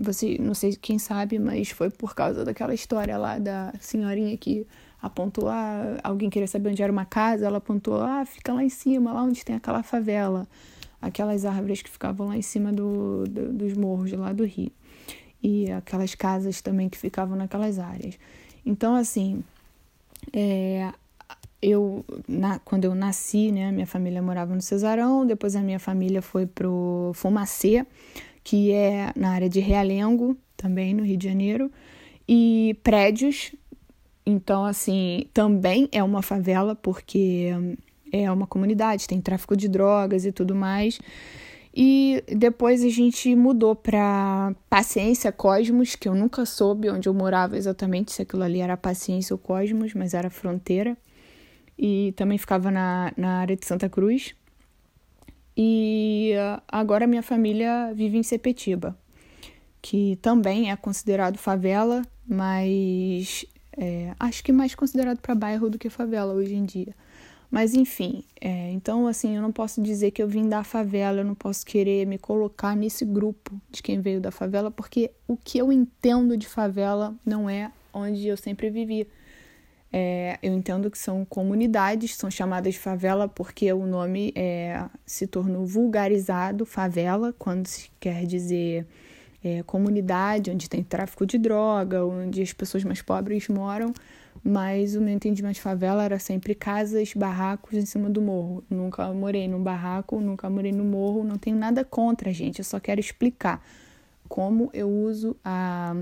você 0.00 0.38
não 0.40 0.54
sei 0.54 0.74
quem 0.74 0.98
sabe, 0.98 1.38
mas 1.38 1.70
foi 1.70 1.90
por 1.90 2.14
causa 2.14 2.44
daquela 2.44 2.72
história 2.72 3.18
lá 3.18 3.38
da 3.38 3.74
senhorinha 3.78 4.34
que 4.38 4.66
apontou 5.02 5.48
ah, 5.48 5.98
alguém 6.02 6.30
queria 6.30 6.48
saber 6.48 6.70
onde 6.70 6.82
era 6.82 6.92
uma 6.92 7.04
casa, 7.04 7.46
ela 7.46 7.58
apontou 7.58 8.00
ah, 8.00 8.24
fica 8.24 8.52
lá 8.54 8.64
em 8.64 8.70
cima, 8.70 9.12
lá 9.12 9.22
onde 9.22 9.44
tem 9.44 9.56
aquela 9.56 9.82
favela, 9.82 10.46
aquelas 11.00 11.44
árvores 11.44 11.82
que 11.82 11.90
ficavam 11.90 12.28
lá 12.28 12.36
em 12.36 12.42
cima 12.42 12.72
do, 12.72 13.24
do 13.28 13.52
dos 13.52 13.74
morros 13.74 14.12
lá 14.12 14.32
do 14.32 14.44
Rio 14.44 14.72
e 15.42 15.70
aquelas 15.70 16.14
casas 16.14 16.60
também 16.60 16.88
que 16.88 16.98
ficavam 16.98 17.36
naquelas 17.36 17.78
áreas. 17.78 18.18
Então 18.64 18.94
assim, 18.94 19.42
é, 20.32 20.92
eu 21.60 22.04
na, 22.28 22.58
quando 22.60 22.84
eu 22.84 22.94
nasci, 22.94 23.50
né, 23.50 23.72
minha 23.72 23.86
família 23.86 24.22
morava 24.22 24.54
no 24.54 24.62
Cesarão, 24.62 25.26
depois 25.26 25.56
a 25.56 25.60
minha 25.60 25.78
família 25.78 26.22
foi 26.22 26.46
pro 26.46 27.12
Fumacê, 27.14 27.86
que 28.44 28.72
é 28.72 29.12
na 29.16 29.30
área 29.30 29.48
de 29.48 29.60
Realengo, 29.60 30.36
também 30.56 30.94
no 30.94 31.04
Rio 31.04 31.16
de 31.16 31.28
Janeiro, 31.28 31.70
e 32.28 32.76
prédios 32.82 33.52
então, 34.24 34.64
assim, 34.64 35.26
também 35.34 35.88
é 35.90 36.02
uma 36.02 36.22
favela, 36.22 36.74
porque 36.74 37.50
é 38.12 38.30
uma 38.30 38.46
comunidade, 38.46 39.08
tem 39.08 39.20
tráfico 39.20 39.56
de 39.56 39.68
drogas 39.68 40.24
e 40.24 40.32
tudo 40.32 40.54
mais. 40.54 41.00
E 41.74 42.22
depois 42.28 42.84
a 42.84 42.88
gente 42.88 43.34
mudou 43.34 43.74
para 43.74 44.54
Paciência 44.68 45.32
Cosmos, 45.32 45.96
que 45.96 46.06
eu 46.06 46.14
nunca 46.14 46.44
soube 46.44 46.90
onde 46.90 47.08
eu 47.08 47.14
morava 47.14 47.56
exatamente, 47.56 48.12
se 48.12 48.22
aquilo 48.22 48.42
ali 48.42 48.60
era 48.60 48.76
Paciência 48.76 49.32
ou 49.32 49.38
Cosmos, 49.38 49.94
mas 49.94 50.12
era 50.12 50.28
fronteira. 50.28 50.96
E 51.78 52.12
também 52.14 52.36
ficava 52.36 52.70
na, 52.70 53.12
na 53.16 53.38
área 53.38 53.56
de 53.56 53.64
Santa 53.64 53.88
Cruz. 53.88 54.34
E 55.56 56.32
agora 56.68 57.06
minha 57.06 57.22
família 57.22 57.92
vive 57.94 58.18
em 58.18 58.22
Sepetiba, 58.22 58.96
que 59.80 60.16
também 60.16 60.70
é 60.70 60.76
considerado 60.76 61.38
favela, 61.38 62.02
mas 62.26 63.46
é, 63.76 64.14
acho 64.18 64.44
que 64.44 64.52
mais 64.52 64.74
considerado 64.74 65.20
para 65.20 65.34
bairro 65.34 65.70
do 65.70 65.78
que 65.78 65.90
favela 65.90 66.34
hoje 66.34 66.54
em 66.54 66.64
dia. 66.64 66.94
Mas 67.52 67.74
enfim, 67.74 68.24
é, 68.40 68.70
então 68.70 69.06
assim, 69.06 69.36
eu 69.36 69.42
não 69.42 69.52
posso 69.52 69.82
dizer 69.82 70.10
que 70.10 70.22
eu 70.22 70.26
vim 70.26 70.48
da 70.48 70.64
favela, 70.64 71.20
eu 71.20 71.24
não 71.24 71.34
posso 71.34 71.66
querer 71.66 72.06
me 72.06 72.16
colocar 72.16 72.74
nesse 72.74 73.04
grupo 73.04 73.60
de 73.70 73.82
quem 73.82 74.00
veio 74.00 74.22
da 74.22 74.30
favela, 74.30 74.70
porque 74.70 75.10
o 75.28 75.36
que 75.36 75.58
eu 75.58 75.70
entendo 75.70 76.34
de 76.34 76.48
favela 76.48 77.14
não 77.26 77.50
é 77.50 77.70
onde 77.92 78.26
eu 78.26 78.38
sempre 78.38 78.70
vivi. 78.70 79.06
É, 79.92 80.38
eu 80.42 80.54
entendo 80.54 80.90
que 80.90 80.96
são 80.96 81.26
comunidades, 81.26 82.16
são 82.16 82.30
chamadas 82.30 82.72
de 82.72 82.80
favela 82.80 83.28
porque 83.28 83.70
o 83.70 83.86
nome 83.86 84.32
é, 84.34 84.86
se 85.04 85.26
tornou 85.26 85.66
vulgarizado, 85.66 86.64
favela, 86.64 87.34
quando 87.38 87.66
se 87.66 87.90
quer 88.00 88.24
dizer 88.24 88.86
é, 89.44 89.62
comunidade 89.64 90.50
onde 90.50 90.70
tem 90.70 90.82
tráfico 90.82 91.26
de 91.26 91.36
droga, 91.36 92.02
onde 92.02 92.40
as 92.40 92.54
pessoas 92.54 92.82
mais 92.82 93.02
pobres 93.02 93.46
moram, 93.48 93.92
mas 94.44 94.96
o 94.96 95.00
meu 95.00 95.14
entendimento 95.14 95.54
de 95.54 95.60
favela 95.60 96.04
era 96.04 96.18
sempre 96.18 96.54
casas, 96.54 97.12
barracos 97.14 97.74
em 97.74 97.86
cima 97.86 98.10
do 98.10 98.20
morro. 98.20 98.64
Nunca 98.68 99.12
morei 99.12 99.46
num 99.46 99.62
barraco, 99.62 100.20
nunca 100.20 100.50
morei 100.50 100.72
no 100.72 100.84
morro, 100.84 101.22
não 101.22 101.38
tenho 101.38 101.56
nada 101.56 101.84
contra, 101.84 102.32
gente, 102.32 102.58
eu 102.58 102.64
só 102.64 102.80
quero 102.80 103.00
explicar 103.00 103.64
como 104.28 104.70
eu 104.72 104.88
uso 104.88 105.36
a 105.44 105.94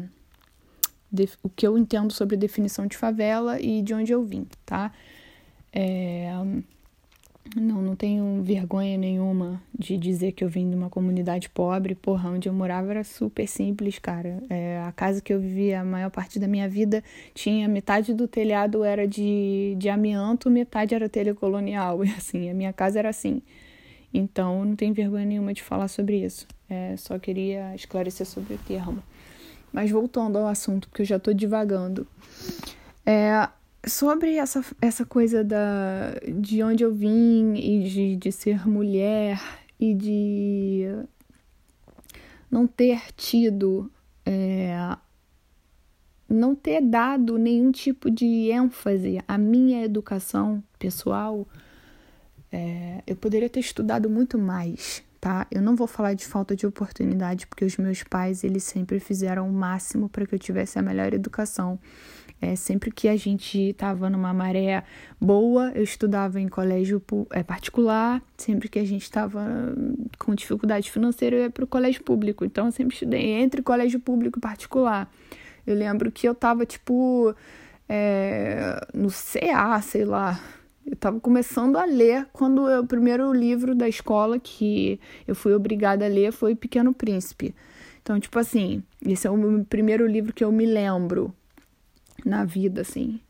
o 1.42 1.48
que 1.48 1.66
eu 1.66 1.76
entendo 1.76 2.12
sobre 2.12 2.36
definição 2.36 2.86
de 2.86 2.96
favela 2.96 3.60
e 3.60 3.82
de 3.82 3.92
onde 3.92 4.12
eu 4.12 4.24
vim, 4.24 4.46
tá? 4.64 4.92
É, 5.72 6.30
não, 7.56 7.82
não 7.82 7.96
tenho 7.96 8.42
vergonha 8.42 8.96
nenhuma 8.96 9.60
de 9.76 9.96
dizer 9.96 10.32
que 10.32 10.44
eu 10.44 10.48
vim 10.48 10.70
de 10.70 10.76
uma 10.76 10.88
comunidade 10.88 11.48
pobre. 11.48 11.94
Porra, 11.94 12.30
onde 12.30 12.48
eu 12.48 12.52
morava 12.52 12.90
era 12.90 13.02
super 13.02 13.46
simples, 13.48 13.98
cara. 13.98 14.42
É, 14.48 14.80
a 14.86 14.92
casa 14.92 15.20
que 15.20 15.32
eu 15.32 15.40
vivia 15.40 15.80
a 15.80 15.84
maior 15.84 16.10
parte 16.10 16.38
da 16.38 16.46
minha 16.46 16.68
vida 16.68 17.02
tinha 17.34 17.66
metade 17.66 18.14
do 18.14 18.28
telhado 18.28 18.84
era 18.84 19.06
de, 19.06 19.74
de 19.78 19.88
amianto, 19.88 20.48
metade 20.48 20.94
era 20.94 21.08
telha 21.08 21.34
colonial. 21.34 22.04
E 22.10 22.10
assim, 22.10 22.50
a 22.50 22.54
minha 22.54 22.72
casa 22.72 22.98
era 22.98 23.08
assim. 23.08 23.42
Então, 24.12 24.64
não 24.64 24.76
tenho 24.76 24.92
vergonha 24.92 25.24
nenhuma 25.24 25.52
de 25.52 25.62
falar 25.62 25.88
sobre 25.88 26.24
isso. 26.24 26.46
É, 26.68 26.96
só 26.96 27.18
queria 27.18 27.74
esclarecer 27.74 28.26
sobre 28.26 28.54
o 28.54 28.58
termo. 28.58 29.02
Mas 29.72 29.90
voltando 29.90 30.38
ao 30.38 30.46
assunto, 30.46 30.88
porque 30.88 31.02
eu 31.02 31.06
já 31.06 31.18
tô 31.18 31.32
divagando. 31.32 32.06
É, 33.06 33.48
sobre 33.86 34.36
essa, 34.36 34.64
essa 34.80 35.04
coisa 35.04 35.42
da, 35.42 36.14
de 36.40 36.62
onde 36.62 36.84
eu 36.84 36.92
vim 36.92 37.54
e 37.54 37.88
de, 37.88 38.16
de 38.16 38.32
ser 38.32 38.68
mulher 38.68 39.40
e 39.78 39.94
de 39.94 40.86
não 42.50 42.66
ter 42.66 43.00
tido, 43.16 43.90
é, 44.26 44.96
não 46.28 46.54
ter 46.54 46.80
dado 46.82 47.38
nenhum 47.38 47.70
tipo 47.70 48.10
de 48.10 48.50
ênfase 48.50 49.22
à 49.26 49.38
minha 49.38 49.82
educação 49.84 50.62
pessoal, 50.78 51.46
é, 52.52 53.02
eu 53.06 53.16
poderia 53.16 53.48
ter 53.48 53.60
estudado 53.60 54.10
muito 54.10 54.36
mais, 54.36 55.02
tá? 55.20 55.46
Eu 55.50 55.62
não 55.62 55.76
vou 55.76 55.86
falar 55.86 56.14
de 56.14 56.26
falta 56.26 56.56
de 56.56 56.66
oportunidade, 56.66 57.46
porque 57.46 57.64
os 57.64 57.76
meus 57.76 58.02
pais, 58.02 58.42
eles 58.42 58.64
sempre 58.64 58.98
fizeram 58.98 59.48
o 59.48 59.52
máximo 59.52 60.08
para 60.08 60.26
que 60.26 60.34
eu 60.34 60.38
tivesse 60.38 60.78
a 60.78 60.82
melhor 60.82 61.14
educação. 61.14 61.78
É, 62.42 62.56
sempre 62.56 62.90
que 62.90 63.06
a 63.06 63.16
gente 63.16 63.58
estava 63.58 64.08
numa 64.08 64.32
maré 64.32 64.82
boa, 65.20 65.72
eu 65.74 65.82
estudava 65.82 66.40
em 66.40 66.48
colégio 66.48 67.02
é, 67.30 67.42
particular. 67.42 68.22
Sempre 68.36 68.68
que 68.68 68.78
a 68.78 68.84
gente 68.84 69.02
estava 69.02 69.44
com 70.18 70.34
dificuldade 70.34 70.90
financeira, 70.90 71.36
eu 71.36 71.42
ia 71.42 71.50
para 71.50 71.64
o 71.64 71.66
colégio 71.66 72.02
público. 72.02 72.44
Então, 72.44 72.66
eu 72.66 72.72
sempre 72.72 72.94
estudei 72.94 73.32
entre 73.32 73.60
colégio 73.60 74.00
público 74.00 74.38
e 74.38 74.40
particular. 74.40 75.10
Eu 75.66 75.74
lembro 75.74 76.10
que 76.10 76.26
eu 76.26 76.32
estava, 76.32 76.64
tipo, 76.64 77.34
é, 77.86 78.86
no 78.94 79.10
CA, 79.10 79.80
sei 79.82 80.06
lá. 80.06 80.40
Eu 80.86 80.94
estava 80.94 81.20
começando 81.20 81.76
a 81.76 81.84
ler 81.84 82.26
quando 82.32 82.68
eu, 82.70 82.82
o 82.82 82.86
primeiro 82.86 83.30
livro 83.34 83.74
da 83.74 83.86
escola 83.86 84.38
que 84.38 84.98
eu 85.28 85.34
fui 85.34 85.52
obrigada 85.52 86.06
a 86.06 86.08
ler 86.08 86.32
foi 86.32 86.54
Pequeno 86.54 86.94
Príncipe. 86.94 87.54
Então, 88.02 88.18
tipo 88.18 88.38
assim, 88.38 88.82
esse 89.06 89.26
é 89.26 89.30
o 89.30 89.64
primeiro 89.68 90.06
livro 90.06 90.32
que 90.32 90.42
eu 90.42 90.50
me 90.50 90.64
lembro 90.64 91.34
na 92.24 92.44
vida, 92.44 92.80
assim, 92.80 93.20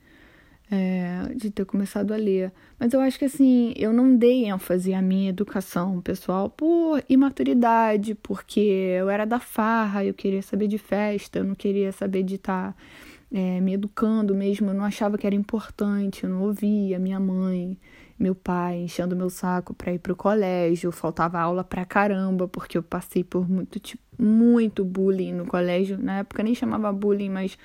é, 0.70 1.32
de 1.34 1.50
ter 1.50 1.64
começado 1.64 2.12
a 2.12 2.16
ler. 2.16 2.52
Mas 2.78 2.92
eu 2.92 3.00
acho 3.00 3.18
que, 3.18 3.24
assim, 3.24 3.72
eu 3.76 3.92
não 3.92 4.16
dei 4.16 4.46
ênfase 4.46 4.94
à 4.94 5.02
minha 5.02 5.30
educação 5.30 6.00
pessoal 6.00 6.48
por 6.50 7.02
imaturidade, 7.08 8.14
porque 8.14 8.60
eu 8.60 9.10
era 9.10 9.24
da 9.24 9.40
farra, 9.40 10.04
eu 10.04 10.14
queria 10.14 10.42
saber 10.42 10.68
de 10.68 10.78
festa, 10.78 11.38
eu 11.38 11.44
não 11.44 11.54
queria 11.54 11.92
saber 11.92 12.22
de 12.22 12.36
estar. 12.36 12.72
Tá, 12.72 12.76
é, 13.32 13.60
me 13.60 13.74
educando 13.74 14.34
mesmo, 14.34 14.70
eu 14.70 14.74
não 14.74 14.84
achava 14.84 15.16
que 15.16 15.26
era 15.26 15.36
importante, 15.36 16.24
eu 16.24 16.30
não 16.30 16.42
ouvia 16.42 16.98
minha 16.98 17.20
mãe, 17.20 17.78
meu 18.18 18.34
pai 18.34 18.82
enchendo 18.82 19.14
meu 19.14 19.30
saco 19.30 19.72
para 19.72 19.92
ir 19.92 19.98
pro 19.98 20.16
colégio, 20.16 20.90
faltava 20.90 21.38
aula 21.38 21.62
pra 21.62 21.84
caramba, 21.84 22.48
porque 22.48 22.76
eu 22.76 22.82
passei 22.82 23.22
por 23.22 23.48
muito, 23.48 23.78
tipo, 23.78 24.02
muito 24.18 24.84
bullying 24.84 25.32
no 25.32 25.46
colégio, 25.46 25.96
na 25.96 26.18
época 26.18 26.42
nem 26.42 26.54
chamava 26.54 26.92
bullying, 26.92 27.30
mas 27.30 27.56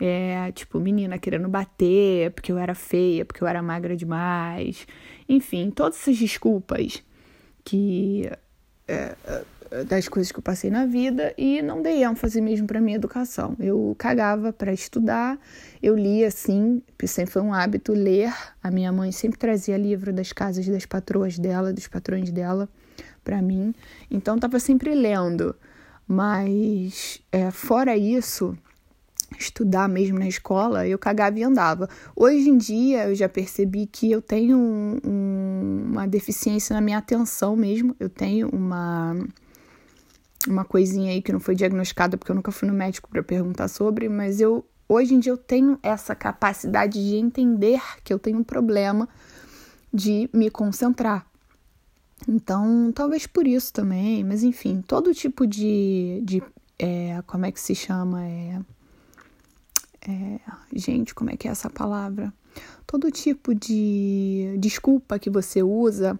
é, 0.00 0.52
tipo, 0.52 0.78
menina 0.78 1.18
querendo 1.18 1.48
bater 1.48 2.30
porque 2.32 2.52
eu 2.52 2.58
era 2.58 2.74
feia, 2.74 3.24
porque 3.24 3.42
eu 3.42 3.48
era 3.48 3.62
magra 3.62 3.96
demais. 3.96 4.86
Enfim, 5.28 5.70
todas 5.70 5.98
essas 5.98 6.16
desculpas 6.16 7.02
que. 7.64 8.30
É, 8.86 9.14
é, 9.70 9.84
das 9.84 10.08
coisas 10.08 10.32
que 10.32 10.38
eu 10.38 10.42
passei 10.42 10.70
na 10.70 10.86
vida 10.86 11.34
e 11.36 11.60
não 11.60 11.82
dei 11.82 12.02
ênfase 12.02 12.40
mesmo 12.40 12.66
para 12.66 12.80
minha 12.80 12.96
educação. 12.96 13.54
Eu 13.58 13.94
cagava 13.98 14.52
para 14.52 14.72
estudar, 14.72 15.38
eu 15.82 15.94
lia 15.94 16.28
assim, 16.28 16.82
sempre 17.04 17.32
foi 17.32 17.42
um 17.42 17.52
hábito 17.52 17.92
ler. 17.92 18.32
A 18.62 18.70
minha 18.70 18.90
mãe 18.90 19.12
sempre 19.12 19.38
trazia 19.38 19.76
livro 19.76 20.12
das 20.12 20.32
casas 20.32 20.66
das 20.66 20.86
patroas 20.86 21.38
dela, 21.38 21.72
dos 21.72 21.86
patrões 21.86 22.30
dela 22.30 22.68
para 23.22 23.42
mim. 23.42 23.74
Então 24.10 24.36
estava 24.36 24.58
sempre 24.58 24.94
lendo. 24.94 25.54
Mas 26.06 27.20
é, 27.30 27.50
fora 27.50 27.94
isso, 27.94 28.56
estudar 29.36 29.88
mesmo 29.88 30.18
na 30.18 30.28
escola, 30.28 30.86
eu 30.86 30.98
cagava 30.98 31.38
e 31.38 31.42
andava. 31.42 31.88
Hoje 32.14 32.48
em 32.48 32.56
dia 32.56 33.08
eu 33.08 33.14
já 33.14 33.28
percebi 33.28 33.86
que 33.86 34.10
eu 34.10 34.22
tenho 34.22 34.56
um, 34.56 34.98
um, 35.04 35.82
uma 35.90 36.06
deficiência 36.06 36.74
na 36.74 36.80
minha 36.80 36.98
atenção 36.98 37.56
mesmo. 37.56 37.94
Eu 37.98 38.08
tenho 38.08 38.48
uma 38.48 39.16
uma 40.46 40.64
coisinha 40.64 41.10
aí 41.10 41.20
que 41.20 41.32
não 41.32 41.40
foi 41.40 41.54
diagnosticada 41.54 42.16
porque 42.16 42.30
eu 42.30 42.36
nunca 42.36 42.52
fui 42.52 42.68
no 42.68 42.74
médico 42.74 43.08
para 43.10 43.22
perguntar 43.22 43.68
sobre, 43.68 44.08
mas 44.08 44.40
eu 44.40 44.64
hoje 44.88 45.14
em 45.14 45.18
dia 45.18 45.32
eu 45.32 45.36
tenho 45.36 45.78
essa 45.82 46.14
capacidade 46.14 46.92
de 46.92 47.16
entender 47.16 47.80
que 48.02 48.12
eu 48.12 48.18
tenho 48.18 48.38
um 48.38 48.44
problema 48.44 49.08
de 49.92 50.30
me 50.32 50.50
concentrar. 50.50 51.26
Então, 52.26 52.90
talvez 52.92 53.26
por 53.26 53.46
isso 53.46 53.72
também, 53.72 54.24
mas 54.24 54.42
enfim, 54.42 54.80
todo 54.80 55.14
tipo 55.14 55.46
de, 55.46 56.20
de 56.24 56.42
é, 56.78 57.22
como 57.26 57.46
é 57.46 57.52
que 57.52 57.60
se 57.60 57.74
chama? 57.74 58.24
É, 58.24 58.60
é, 60.06 60.40
gente, 60.72 61.14
como 61.14 61.30
é 61.30 61.36
que 61.36 61.48
é 61.48 61.50
essa 61.50 61.70
palavra? 61.70 62.32
Todo 62.86 63.10
tipo 63.10 63.54
de 63.54 64.56
desculpa 64.58 65.18
que 65.18 65.30
você 65.30 65.62
usa 65.62 66.18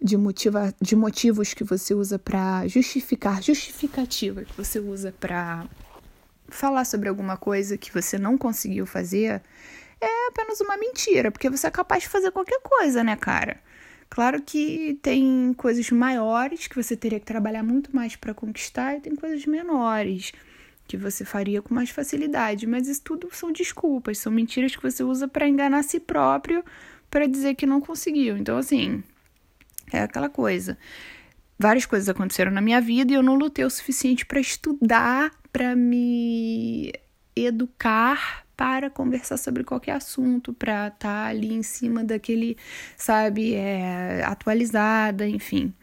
de, 0.00 0.16
motiva, 0.16 0.74
de 0.80 0.94
motivos 0.94 1.54
que 1.54 1.64
você 1.64 1.94
usa 1.94 2.18
para 2.18 2.66
justificar, 2.66 3.42
justificativa 3.42 4.44
que 4.44 4.56
você 4.56 4.78
usa 4.78 5.12
para 5.18 5.66
falar 6.48 6.84
sobre 6.84 7.08
alguma 7.08 7.36
coisa 7.36 7.76
que 7.76 7.92
você 7.92 8.18
não 8.18 8.38
conseguiu 8.38 8.86
fazer, 8.86 9.42
é 10.00 10.28
apenas 10.28 10.60
uma 10.60 10.76
mentira, 10.76 11.30
porque 11.30 11.50
você 11.50 11.66
é 11.66 11.70
capaz 11.70 12.04
de 12.04 12.08
fazer 12.08 12.30
qualquer 12.30 12.60
coisa, 12.60 13.02
né, 13.02 13.16
cara? 13.16 13.60
Claro 14.08 14.40
que 14.40 14.98
tem 15.02 15.52
coisas 15.54 15.90
maiores 15.90 16.68
que 16.68 16.80
você 16.80 16.96
teria 16.96 17.18
que 17.18 17.26
trabalhar 17.26 17.64
muito 17.64 17.94
mais 17.94 18.14
para 18.14 18.32
conquistar 18.32 18.96
e 18.96 19.00
tem 19.00 19.16
coisas 19.16 19.44
menores 19.46 20.32
que 20.86 20.96
você 20.96 21.24
faria 21.24 21.60
com 21.62 21.74
mais 21.74 21.90
facilidade, 21.90 22.66
mas 22.66 22.88
isso 22.88 23.02
tudo 23.02 23.28
são 23.32 23.52
desculpas, 23.52 24.18
são 24.18 24.32
mentiras 24.32 24.74
que 24.74 24.82
você 24.82 25.02
usa 25.02 25.26
para 25.26 25.48
enganar 25.48 25.82
si 25.82 26.00
próprio, 26.00 26.64
para 27.10 27.26
dizer 27.26 27.54
que 27.54 27.66
não 27.66 27.80
conseguiu. 27.80 28.36
Então, 28.36 28.56
assim, 28.58 29.02
é 29.92 30.00
aquela 30.00 30.28
coisa. 30.28 30.78
Várias 31.58 31.86
coisas 31.86 32.08
aconteceram 32.08 32.50
na 32.50 32.60
minha 32.60 32.80
vida 32.80 33.12
e 33.12 33.14
eu 33.14 33.22
não 33.22 33.34
lutei 33.34 33.64
o 33.64 33.70
suficiente 33.70 34.26
para 34.26 34.40
estudar, 34.40 35.30
para 35.52 35.74
me 35.74 36.92
educar 37.34 38.46
para 38.56 38.88
conversar 38.88 39.36
sobre 39.36 39.62
qualquer 39.62 39.92
assunto, 39.92 40.52
para 40.54 40.88
estar 40.88 40.98
tá 40.98 41.26
ali 41.26 41.52
em 41.52 41.62
cima 41.62 42.02
daquele, 42.02 42.56
sabe, 42.96 43.54
é, 43.54 44.24
atualizada, 44.24 45.28
enfim. 45.28 45.74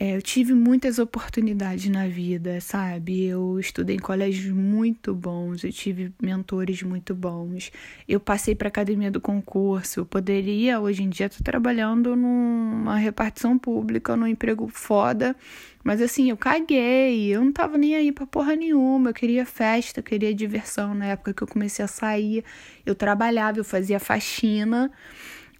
É, 0.00 0.14
eu 0.14 0.22
tive 0.22 0.54
muitas 0.54 1.00
oportunidades 1.00 1.90
na 1.90 2.06
vida, 2.06 2.60
sabe? 2.60 3.24
Eu 3.24 3.58
estudei 3.58 3.96
em 3.96 3.98
colégios 3.98 4.54
muito 4.54 5.12
bons, 5.12 5.64
eu 5.64 5.72
tive 5.72 6.12
mentores 6.22 6.84
muito 6.84 7.16
bons. 7.16 7.72
Eu 8.06 8.20
passei 8.20 8.54
para 8.54 8.68
a 8.68 8.70
academia 8.70 9.10
do 9.10 9.20
concurso. 9.20 9.98
Eu 9.98 10.06
poderia, 10.06 10.78
hoje 10.78 11.02
em 11.02 11.08
dia, 11.08 11.26
estar 11.26 11.42
trabalhando 11.42 12.14
numa 12.14 12.96
repartição 12.96 13.58
pública, 13.58 14.14
num 14.16 14.28
emprego 14.28 14.68
foda. 14.68 15.34
Mas 15.82 16.00
assim, 16.00 16.30
eu 16.30 16.36
caguei. 16.36 17.34
Eu 17.34 17.44
não 17.44 17.52
tava 17.52 17.76
nem 17.76 17.96
aí 17.96 18.12
pra 18.12 18.24
porra 18.24 18.54
nenhuma. 18.54 19.10
Eu 19.10 19.14
queria 19.14 19.44
festa, 19.44 19.98
eu 19.98 20.04
queria 20.04 20.32
diversão. 20.32 20.94
Na 20.94 21.06
época 21.06 21.34
que 21.34 21.42
eu 21.42 21.46
comecei 21.48 21.84
a 21.84 21.88
sair, 21.88 22.44
eu 22.86 22.94
trabalhava, 22.94 23.58
eu 23.58 23.64
fazia 23.64 23.98
faxina. 23.98 24.92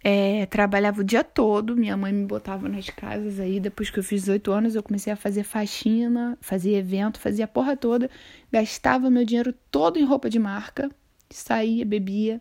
É, 0.01 0.45
trabalhava 0.45 1.01
o 1.01 1.03
dia 1.03 1.23
todo, 1.23 1.75
minha 1.75 1.97
mãe 1.97 2.13
me 2.13 2.25
botava 2.25 2.69
nas 2.69 2.89
casas 2.89 3.39
aí. 3.39 3.59
Depois 3.59 3.89
que 3.89 3.99
eu 3.99 4.03
fiz 4.03 4.21
18 4.21 4.51
anos, 4.51 4.75
eu 4.75 4.83
comecei 4.83 5.11
a 5.11 5.15
fazer 5.15 5.43
faxina, 5.43 6.37
fazia 6.41 6.77
evento, 6.77 7.19
fazia 7.19 7.45
a 7.45 7.47
porra 7.47 7.75
toda. 7.75 8.09
Gastava 8.51 9.09
meu 9.09 9.25
dinheiro 9.25 9.53
todo 9.69 9.99
em 9.99 10.05
roupa 10.05 10.29
de 10.29 10.39
marca, 10.39 10.89
saía, 11.29 11.85
bebia, 11.85 12.39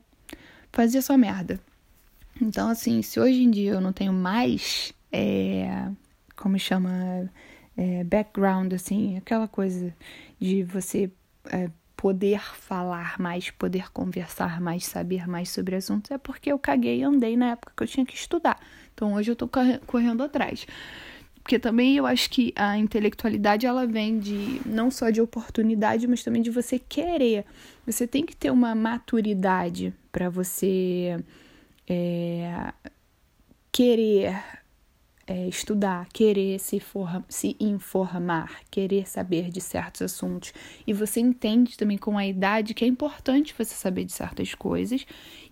fazia 0.73 1.03
só 1.03 1.17
merda. 1.17 1.61
Então, 2.41 2.69
assim, 2.69 3.03
se 3.03 3.19
hoje 3.19 3.43
em 3.43 3.51
dia 3.51 3.73
eu 3.73 3.81
não 3.81 3.93
tenho 3.93 4.13
mais, 4.13 4.95
é, 5.11 5.89
como 6.37 6.57
chama, 6.59 7.29
é, 7.77 8.05
background, 8.05 8.73
assim, 8.73 9.17
aquela 9.17 9.49
coisa 9.49 9.93
de 10.41 10.63
você 10.63 11.11
é, 11.51 11.69
poder 11.99 12.41
falar 12.55 13.19
mais, 13.19 13.51
poder 13.51 13.91
conversar 13.91 14.61
mais, 14.61 14.87
saber 14.87 15.27
mais 15.27 15.51
sobre 15.51 15.75
assuntos, 15.75 16.13
é 16.13 16.17
porque 16.17 16.53
eu 16.53 16.57
caguei 16.57 17.01
e 17.01 17.03
andei 17.03 17.37
na 17.37 17.51
época 17.51 17.73
que 17.77 17.83
eu 17.83 17.89
tinha 17.89 18.07
que 18.07 18.15
estudar. 18.15 18.57
Então 18.95 19.15
hoje 19.15 19.33
eu 19.33 19.37
tô 19.37 19.51
correndo 19.85 20.23
atrás. 20.23 20.65
Porque 21.43 21.59
também 21.59 21.97
eu 21.97 22.07
acho 22.07 22.31
que 22.31 22.53
a 22.55 22.79
intelectualidade 22.79 23.67
ela 23.67 23.85
vem 23.85 24.21
de 24.21 24.61
não 24.65 24.93
só 24.93 25.11
de 25.11 25.21
oportunidade, 25.21 26.07
mas 26.07 26.23
também 26.23 26.41
de 26.41 26.51
você 26.51 26.79
querer. 26.79 27.45
Você 27.85 28.07
tem 28.07 28.25
que 28.25 28.37
ter 28.37 28.53
uma 28.53 28.77
maturidade 28.77 29.93
para 30.13 30.29
você 30.29 31.19
é, 31.89 32.73
querer 33.73 34.41
é, 35.29 35.47
estudar, 35.47 36.09
querer 36.11 36.59
se, 36.59 36.83
se 37.29 37.55
informar, 37.61 38.63
querer 38.71 39.07
saber 39.07 39.51
de 39.51 39.61
certos 39.61 40.01
assuntos. 40.01 40.55
E 40.87 40.95
você 40.95 41.21
entende 41.21 41.77
também 41.77 41.99
com 41.99 42.17
a 42.17 42.27
idade 42.27 42.73
que 42.73 42.83
é 42.83 42.89
importante 42.89 43.55
você 43.57 43.75
saber 43.75 44.05
de 44.05 44.13
certas 44.13 44.55
coisas. 44.55 45.07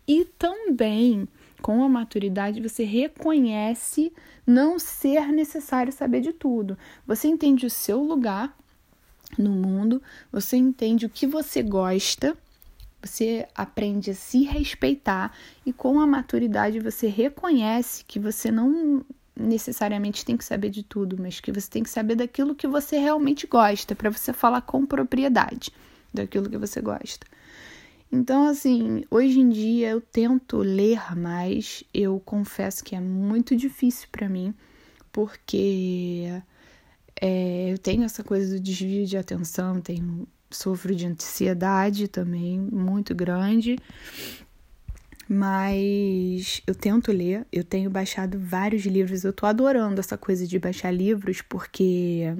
E 0.08 0.24
também, 0.38 1.28
com 1.60 1.84
a 1.84 1.88
maturidade, 1.90 2.62
você 2.62 2.84
reconhece 2.84 4.10
não 4.46 4.78
ser 4.78 5.28
necessário 5.28 5.92
saber 5.92 6.22
de 6.22 6.32
tudo. 6.32 6.78
Você 7.06 7.28
entende 7.28 7.66
o 7.66 7.70
seu 7.70 8.02
lugar 8.02 8.56
no 9.38 9.50
mundo, 9.50 10.02
você 10.32 10.56
entende 10.56 11.04
o 11.04 11.10
que 11.10 11.26
você 11.26 11.62
gosta. 11.62 12.34
Você 13.02 13.46
aprende 13.54 14.10
a 14.10 14.14
se 14.14 14.42
respeitar 14.44 15.36
e 15.64 15.72
com 15.72 16.00
a 16.00 16.06
maturidade 16.06 16.80
você 16.80 17.06
reconhece 17.06 18.04
que 18.04 18.18
você 18.18 18.50
não 18.50 19.04
necessariamente 19.36 20.24
tem 20.24 20.36
que 20.36 20.44
saber 20.44 20.70
de 20.70 20.82
tudo, 20.82 21.16
mas 21.20 21.40
que 21.40 21.52
você 21.52 21.68
tem 21.68 21.82
que 21.82 21.90
saber 21.90 22.14
daquilo 22.14 22.54
que 22.54 22.66
você 22.66 22.98
realmente 22.98 23.46
gosta, 23.46 23.94
para 23.94 24.10
você 24.10 24.32
falar 24.32 24.62
com 24.62 24.86
propriedade 24.86 25.70
daquilo 26.12 26.48
que 26.48 26.56
você 26.56 26.80
gosta. 26.80 27.26
Então, 28.10 28.48
assim, 28.48 29.04
hoje 29.10 29.40
em 29.40 29.48
dia 29.48 29.90
eu 29.90 30.00
tento 30.00 30.58
ler 30.58 31.16
mais, 31.16 31.84
eu 31.92 32.20
confesso 32.24 32.84
que 32.84 32.94
é 32.94 33.00
muito 33.00 33.54
difícil 33.54 34.08
para 34.10 34.28
mim, 34.28 34.54
porque 35.12 36.42
é, 37.20 37.72
eu 37.72 37.78
tenho 37.78 38.04
essa 38.04 38.22
coisa 38.22 38.54
do 38.54 38.60
desvio 38.60 39.06
de 39.06 39.16
atenção, 39.16 39.80
tenho, 39.80 40.26
sofro 40.50 40.94
de 40.94 41.06
ansiedade 41.06 42.08
também 42.08 42.58
muito 42.58 43.14
grande. 43.14 43.76
Mas 45.28 46.62
eu 46.66 46.74
tento 46.74 47.10
ler, 47.10 47.46
eu 47.52 47.64
tenho 47.64 47.90
baixado 47.90 48.38
vários 48.38 48.84
livros, 48.86 49.24
eu 49.24 49.32
tô 49.32 49.44
adorando 49.44 49.98
essa 49.98 50.16
coisa 50.16 50.46
de 50.46 50.58
baixar 50.58 50.92
livros 50.92 51.42
porque 51.42 52.32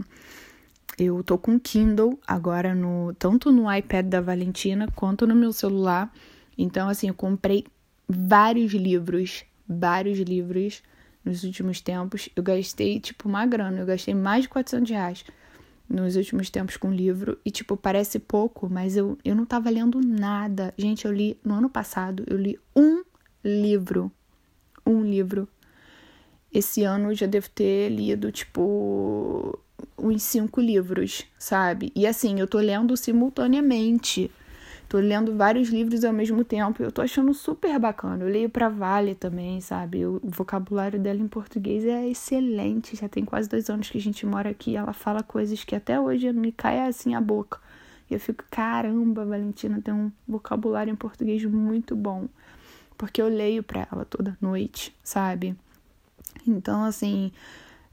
eu 0.96 1.22
tô 1.24 1.36
com 1.36 1.58
Kindle 1.58 2.18
agora 2.26 2.74
no 2.74 3.12
tanto 3.18 3.50
no 3.50 3.72
iPad 3.72 4.06
da 4.06 4.20
Valentina 4.20 4.86
quanto 4.94 5.26
no 5.26 5.34
meu 5.34 5.52
celular. 5.52 6.12
Então 6.56 6.88
assim, 6.88 7.08
eu 7.08 7.14
comprei 7.14 7.64
vários 8.08 8.72
livros, 8.72 9.44
vários 9.68 10.18
livros 10.20 10.80
nos 11.24 11.42
últimos 11.42 11.80
tempos. 11.80 12.28
Eu 12.36 12.42
gastei 12.42 13.00
tipo 13.00 13.28
uma 13.28 13.44
grana, 13.46 13.80
eu 13.80 13.86
gastei 13.86 14.14
mais 14.14 14.42
de 14.42 14.48
400 14.48 14.90
reais 14.90 15.24
nos 15.88 16.16
últimos 16.16 16.50
tempos 16.50 16.76
com 16.76 16.90
livro 16.90 17.38
e, 17.44 17.50
tipo, 17.50 17.76
parece 17.76 18.18
pouco, 18.18 18.68
mas 18.68 18.96
eu, 18.96 19.16
eu 19.24 19.34
não 19.34 19.44
tava 19.44 19.70
lendo 19.70 20.00
nada. 20.00 20.74
Gente, 20.76 21.04
eu 21.04 21.12
li 21.12 21.38
no 21.44 21.54
ano 21.54 21.70
passado, 21.70 22.24
eu 22.26 22.36
li 22.36 22.58
um 22.74 23.04
livro. 23.44 24.10
Um 24.84 25.02
livro. 25.02 25.48
Esse 26.52 26.82
ano 26.82 27.10
eu 27.10 27.14
já 27.14 27.26
devo 27.26 27.48
ter 27.50 27.88
lido, 27.90 28.32
tipo, 28.32 29.58
uns 29.98 30.22
cinco 30.22 30.60
livros, 30.60 31.24
sabe? 31.38 31.92
E 31.94 32.06
assim, 32.06 32.40
eu 32.40 32.46
tô 32.46 32.58
lendo 32.58 32.96
simultaneamente. 32.96 34.30
Tô 34.88 34.98
lendo 34.98 35.36
vários 35.36 35.68
livros 35.68 36.04
ao 36.04 36.12
mesmo 36.12 36.44
tempo. 36.44 36.80
Eu 36.82 36.92
tô 36.92 37.02
achando 37.02 37.34
super 37.34 37.76
bacana. 37.78 38.22
Eu 38.22 38.28
leio 38.28 38.48
pra 38.48 38.68
Vale 38.68 39.16
também, 39.16 39.60
sabe? 39.60 40.06
O 40.06 40.20
vocabulário 40.22 40.98
dela 40.98 41.18
em 41.18 41.26
português 41.26 41.84
é 41.84 42.08
excelente. 42.08 42.94
Já 42.94 43.08
tem 43.08 43.24
quase 43.24 43.48
dois 43.48 43.68
anos 43.68 43.90
que 43.90 43.98
a 43.98 44.00
gente 44.00 44.24
mora 44.24 44.50
aqui. 44.50 44.76
Ela 44.76 44.92
fala 44.92 45.24
coisas 45.24 45.64
que 45.64 45.74
até 45.74 45.98
hoje 45.98 46.32
me 46.32 46.52
cai 46.52 46.86
assim 46.86 47.14
a 47.14 47.20
boca. 47.20 47.58
E 48.08 48.14
eu 48.14 48.20
fico, 48.20 48.44
caramba, 48.48 49.24
Valentina 49.24 49.80
tem 49.82 49.92
um 49.92 50.12
vocabulário 50.26 50.92
em 50.92 50.96
português 50.96 51.44
muito 51.44 51.96
bom. 51.96 52.28
Porque 52.96 53.20
eu 53.20 53.28
leio 53.28 53.64
pra 53.64 53.88
ela 53.90 54.04
toda 54.04 54.38
noite, 54.40 54.94
sabe? 55.02 55.56
Então, 56.46 56.84
assim, 56.84 57.32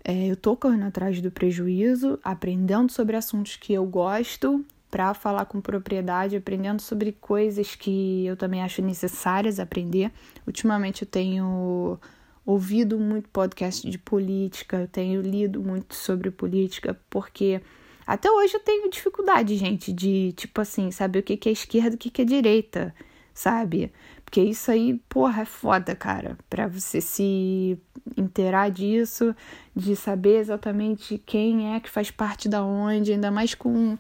é, 0.03 0.27
eu 0.27 0.37
tô 0.37 0.55
correndo 0.55 0.85
atrás 0.85 1.19
do 1.19 1.31
prejuízo, 1.31 2.19
aprendendo 2.23 2.91
sobre 2.91 3.15
assuntos 3.15 3.55
que 3.55 3.73
eu 3.73 3.83
gosto 3.85 4.63
para 4.93 5.15
falar 5.15 5.45
com 5.45 5.59
propriedade, 5.59 6.35
aprendendo 6.35 6.79
sobre 6.79 7.13
coisas 7.13 7.73
que 7.73 8.27
eu 8.27 8.37
também 8.37 8.61
acho 8.61 8.79
necessárias 8.79 9.59
aprender. 9.59 10.11
Ultimamente 10.45 11.01
eu 11.01 11.07
tenho 11.07 11.99
ouvido 12.45 12.99
muito 12.99 13.27
podcast 13.29 13.89
de 13.89 13.97
política, 13.97 14.81
eu 14.81 14.87
tenho 14.87 15.19
lido 15.19 15.63
muito 15.63 15.95
sobre 15.95 16.29
política, 16.29 16.95
porque 17.09 17.59
até 18.05 18.29
hoje 18.29 18.53
eu 18.53 18.59
tenho 18.59 18.87
dificuldade, 18.87 19.57
gente, 19.57 19.91
de 19.91 20.31
tipo 20.33 20.61
assim, 20.61 20.91
saber 20.91 21.19
o 21.19 21.23
que 21.23 21.49
é 21.49 21.51
esquerda 21.51 21.93
e 21.93 21.95
o 21.95 21.97
que 21.97 22.21
é 22.21 22.25
direita, 22.25 22.93
sabe? 23.33 23.91
Porque 24.33 24.49
isso 24.49 24.71
aí, 24.71 24.99
porra, 25.07 25.43
é 25.43 25.45
foda, 25.45 25.95
cara, 25.95 26.35
para 26.49 26.65
você 26.65 26.99
se 26.99 27.77
inteirar 28.17 28.71
disso, 28.71 29.35
de 29.75 29.95
saber 29.95 30.39
exatamente 30.39 31.19
quem 31.23 31.75
é 31.75 31.79
que 31.79 31.87
faz 31.87 32.09
parte 32.09 32.49
da 32.49 32.63
onde, 32.63 33.11
ainda 33.11 33.29
mais 33.29 33.53
com 33.53 33.95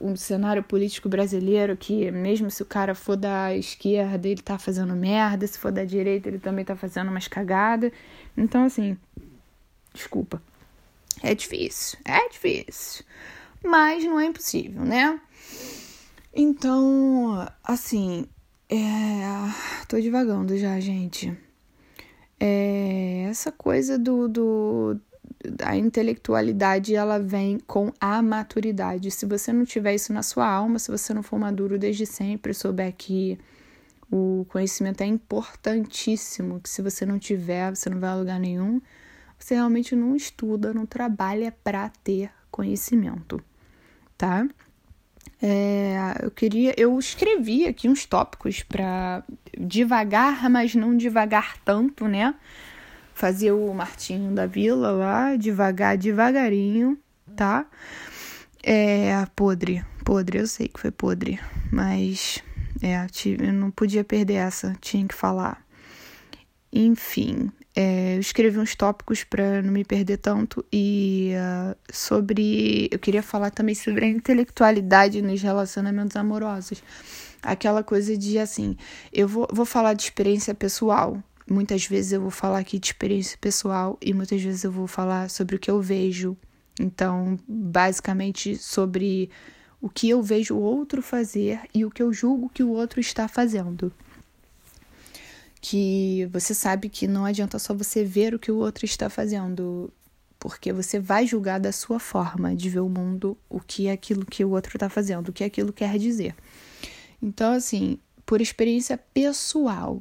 um 0.00 0.14
cenário 0.14 0.62
político 0.62 1.08
brasileiro 1.08 1.76
que, 1.76 2.12
mesmo 2.12 2.48
se 2.48 2.62
o 2.62 2.64
cara 2.64 2.94
for 2.94 3.16
da 3.16 3.56
esquerda, 3.56 4.28
ele 4.28 4.40
tá 4.40 4.56
fazendo 4.56 4.94
merda, 4.94 5.44
se 5.48 5.58
for 5.58 5.72
da 5.72 5.84
direita, 5.84 6.28
ele 6.28 6.38
também 6.38 6.64
tá 6.64 6.76
fazendo 6.76 7.08
umas 7.10 7.26
cagadas. 7.26 7.90
Então, 8.36 8.62
assim, 8.66 8.96
desculpa. 9.92 10.40
É 11.24 11.34
difícil, 11.34 11.98
é 12.04 12.28
difícil. 12.28 13.04
Mas 13.64 14.04
não 14.04 14.20
é 14.20 14.26
impossível, 14.26 14.84
né? 14.84 15.20
Então, 16.32 17.50
assim, 17.64 18.28
é... 18.68 19.86
tô 19.88 19.96
devagando 19.96 20.56
já, 20.56 20.78
gente. 20.80 21.36
É 22.38 23.26
essa 23.28 23.50
coisa 23.50 23.98
do, 23.98 24.28
do 24.28 25.00
a 25.62 25.76
intelectualidade 25.76 26.94
ela 26.94 27.18
vem 27.18 27.58
com 27.58 27.92
a 28.00 28.22
maturidade. 28.22 29.10
Se 29.10 29.26
você 29.26 29.52
não 29.52 29.64
tiver 29.64 29.94
isso 29.94 30.12
na 30.12 30.22
sua 30.22 30.48
alma, 30.48 30.78
se 30.78 30.90
você 30.90 31.12
não 31.12 31.22
for 31.22 31.38
maduro 31.38 31.78
desde 31.78 32.06
sempre, 32.06 32.54
souber 32.54 32.94
que 32.96 33.38
o 34.10 34.46
conhecimento 34.48 35.02
é 35.02 35.06
importantíssimo, 35.06 36.60
que 36.60 36.68
se 36.68 36.80
você 36.80 37.04
não 37.04 37.18
tiver, 37.18 37.74
você 37.74 37.90
não 37.90 37.98
vai 37.98 38.10
a 38.10 38.14
lugar 38.16 38.40
nenhum, 38.40 38.80
você 39.38 39.54
realmente 39.54 39.94
não 39.94 40.14
estuda, 40.16 40.72
não 40.72 40.86
trabalha 40.86 41.52
para 41.62 41.88
ter 42.02 42.30
conhecimento, 42.50 43.42
tá? 44.16 44.46
É, 45.42 46.16
eu 46.22 46.30
queria, 46.30 46.74
eu 46.76 46.98
escrevi 46.98 47.66
aqui 47.66 47.88
uns 47.88 48.04
tópicos 48.04 48.62
para 48.62 49.22
devagar, 49.58 50.48
mas 50.48 50.74
não 50.74 50.96
devagar 50.96 51.56
tanto, 51.64 52.06
né? 52.08 52.34
Fazer 53.14 53.52
o 53.52 53.72
Martinho 53.72 54.32
da 54.32 54.46
Vila 54.46 54.90
lá, 54.90 55.36
devagar, 55.36 55.96
devagarinho, 55.96 56.98
tá? 57.34 57.66
É, 58.62 59.26
podre, 59.34 59.84
podre, 60.04 60.38
eu 60.38 60.46
sei 60.46 60.68
que 60.68 60.80
foi 60.80 60.90
podre, 60.90 61.38
mas 61.70 62.42
é, 62.82 63.06
eu 63.26 63.52
não 63.52 63.70
podia 63.70 64.04
perder 64.04 64.34
essa, 64.34 64.76
tinha 64.80 65.06
que 65.06 65.14
falar. 65.14 65.64
Enfim, 66.72 67.50
é, 67.78 68.16
eu 68.16 68.20
escrevi 68.20 68.58
uns 68.58 68.74
tópicos 68.74 69.22
para 69.22 69.60
não 69.60 69.70
me 69.70 69.84
perder 69.84 70.16
tanto 70.16 70.64
e 70.72 71.32
uh, 71.34 71.76
sobre. 71.92 72.88
Eu 72.90 72.98
queria 72.98 73.22
falar 73.22 73.50
também 73.50 73.74
sobre 73.74 74.06
a 74.06 74.08
intelectualidade 74.08 75.20
nos 75.20 75.42
relacionamentos 75.42 76.16
amorosos. 76.16 76.82
Aquela 77.42 77.84
coisa 77.84 78.16
de 78.16 78.38
assim, 78.38 78.78
eu 79.12 79.28
vou, 79.28 79.46
vou 79.52 79.66
falar 79.66 79.92
de 79.92 80.04
experiência 80.04 80.54
pessoal. 80.54 81.22
Muitas 81.48 81.84
vezes 81.84 82.12
eu 82.12 82.22
vou 82.22 82.30
falar 82.30 82.60
aqui 82.60 82.78
de 82.78 82.86
experiência 82.86 83.36
pessoal 83.38 83.98
e 84.00 84.14
muitas 84.14 84.40
vezes 84.40 84.64
eu 84.64 84.72
vou 84.72 84.86
falar 84.86 85.28
sobre 85.28 85.56
o 85.56 85.58
que 85.58 85.70
eu 85.70 85.80
vejo. 85.82 86.34
Então, 86.80 87.38
basicamente, 87.46 88.56
sobre 88.56 89.28
o 89.82 89.90
que 89.90 90.08
eu 90.08 90.22
vejo 90.22 90.54
o 90.54 90.60
outro 90.60 91.02
fazer 91.02 91.60
e 91.74 91.84
o 91.84 91.90
que 91.90 92.02
eu 92.02 92.10
julgo 92.10 92.48
que 92.48 92.62
o 92.62 92.70
outro 92.70 93.00
está 93.00 93.28
fazendo 93.28 93.92
que 95.68 96.28
você 96.30 96.54
sabe 96.54 96.88
que 96.88 97.08
não 97.08 97.24
adianta 97.24 97.58
só 97.58 97.74
você 97.74 98.04
ver 98.04 98.32
o 98.32 98.38
que 98.38 98.52
o 98.52 98.56
outro 98.56 98.84
está 98.84 99.10
fazendo, 99.10 99.92
porque 100.38 100.72
você 100.72 101.00
vai 101.00 101.26
julgar 101.26 101.58
da 101.58 101.72
sua 101.72 101.98
forma 101.98 102.54
de 102.54 102.70
ver 102.70 102.78
o 102.78 102.88
mundo, 102.88 103.36
o 103.50 103.58
que 103.58 103.88
é 103.88 103.90
aquilo 103.90 104.24
que 104.24 104.44
o 104.44 104.50
outro 104.50 104.76
está 104.76 104.88
fazendo, 104.88 105.28
o 105.28 105.32
que 105.32 105.42
aquilo 105.42 105.72
quer 105.72 105.98
dizer. 105.98 106.36
Então, 107.20 107.52
assim, 107.52 107.98
por 108.24 108.40
experiência 108.40 108.96
pessoal, 108.96 110.00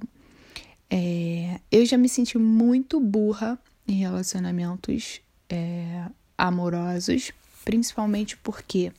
é, 0.87 1.59
eu 1.71 1.83
já 1.83 1.97
me 1.97 2.09
senti 2.09 2.37
muito 2.37 2.99
burra 2.99 3.57
em 3.87 3.95
relacionamentos 3.95 5.19
é, 5.49 6.05
amorosos, 6.37 7.31
principalmente 7.63 8.37
porque 8.37 8.91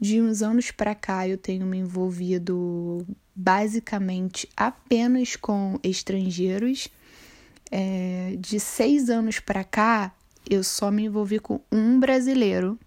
de 0.00 0.20
uns 0.20 0.42
anos 0.42 0.70
para 0.70 0.94
cá 0.94 1.26
eu 1.26 1.38
tenho 1.38 1.66
me 1.66 1.78
envolvido 1.78 3.06
basicamente 3.34 4.48
apenas 4.56 5.36
com 5.36 5.78
estrangeiros. 5.82 6.88
É, 7.70 8.36
de 8.38 8.60
seis 8.60 9.10
anos 9.10 9.40
para 9.40 9.64
cá, 9.64 10.14
eu 10.48 10.62
só 10.62 10.90
me 10.90 11.04
envolvi 11.04 11.38
com 11.38 11.60
um 11.70 11.98
brasileiro. 11.98 12.78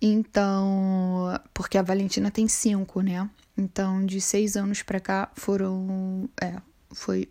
Então, 0.00 1.40
porque 1.54 1.78
a 1.78 1.82
Valentina 1.82 2.30
tem 2.30 2.46
cinco, 2.46 3.00
né? 3.00 3.28
Então, 3.56 4.04
de 4.04 4.20
seis 4.20 4.56
anos 4.56 4.82
para 4.82 5.00
cá 5.00 5.30
foram, 5.34 6.28
é, 6.40 6.56
foi, 6.92 7.30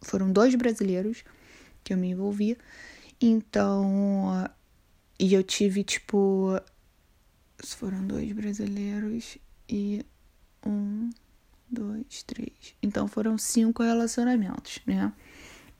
foram 0.00 0.32
dois 0.32 0.54
brasileiros 0.54 1.22
que 1.84 1.92
eu 1.92 1.98
me 1.98 2.08
envolvi. 2.08 2.56
Então, 3.20 4.48
e 5.20 5.34
eu 5.34 5.42
tive 5.42 5.84
tipo, 5.84 6.58
foram 7.64 8.06
dois 8.06 8.30
brasileiros 8.32 9.38
e 9.68 10.04
um, 10.64 11.10
dois, 11.70 12.22
três. 12.24 12.74
Então 12.82 13.08
foram 13.08 13.38
cinco 13.38 13.82
relacionamentos, 13.82 14.80
né? 14.86 15.12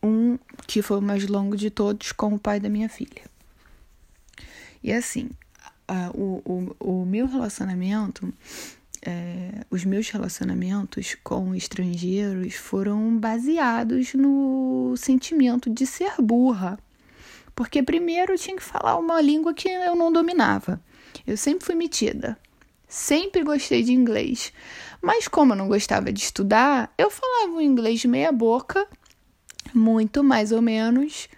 Um 0.03 0.39
que 0.67 0.83
foi 0.83 0.99
o 0.99 1.03
mais 1.03 1.27
longo 1.27 1.57
de 1.57 1.71
todos 1.71 2.13
com 2.13 2.35
o 2.35 2.39
pai 2.39 2.61
da 2.61 2.69
minha 2.69 2.89
filha. 2.89 3.23
E 4.83 4.93
assim, 4.93 5.31
a, 5.89 6.11
o, 6.15 6.43
o, 6.45 7.03
o 7.03 7.07
meu 7.07 7.27
relacionamento, 7.27 8.33
é, 9.03 9.65
os 9.71 9.85
meus 9.85 10.09
relacionamentos 10.11 11.17
com 11.23 11.55
estrangeiros 11.55 12.55
foram 12.55 13.19
baseados 13.19 14.15
no 14.15 14.95
sentimento 14.97 15.71
de 15.71 15.87
ser 15.87 16.13
burra. 16.21 16.79
Porque 17.55 17.83
primeiro 17.83 18.35
eu 18.35 18.39
tinha 18.39 18.57
que 18.57 18.63
falar 18.63 18.99
uma 18.99 19.21
língua 19.21 19.55
que 19.55 19.69
eu 19.69 19.97
não 19.97 20.13
dominava. 20.13 20.81
Eu 21.27 21.37
sempre 21.37 21.65
fui 21.65 21.75
metida. 21.75 22.39
Sempre 22.89 23.43
gostei 23.45 23.83
de 23.83 23.93
inglês. 23.93 24.53
Mas 25.01 25.29
como 25.29 25.53
eu 25.53 25.57
não 25.57 25.69
gostava 25.69 26.13
de 26.13 26.21
estudar, 26.21 26.93
eu 26.97 27.11
falava 27.11 27.53
o 27.53 27.61
inglês 27.61 28.05
meia 28.05 28.33
boca, 28.33 28.87
muito 29.75 30.25
mais 30.25 30.53
ou 30.53 30.63
menos, 30.63 31.29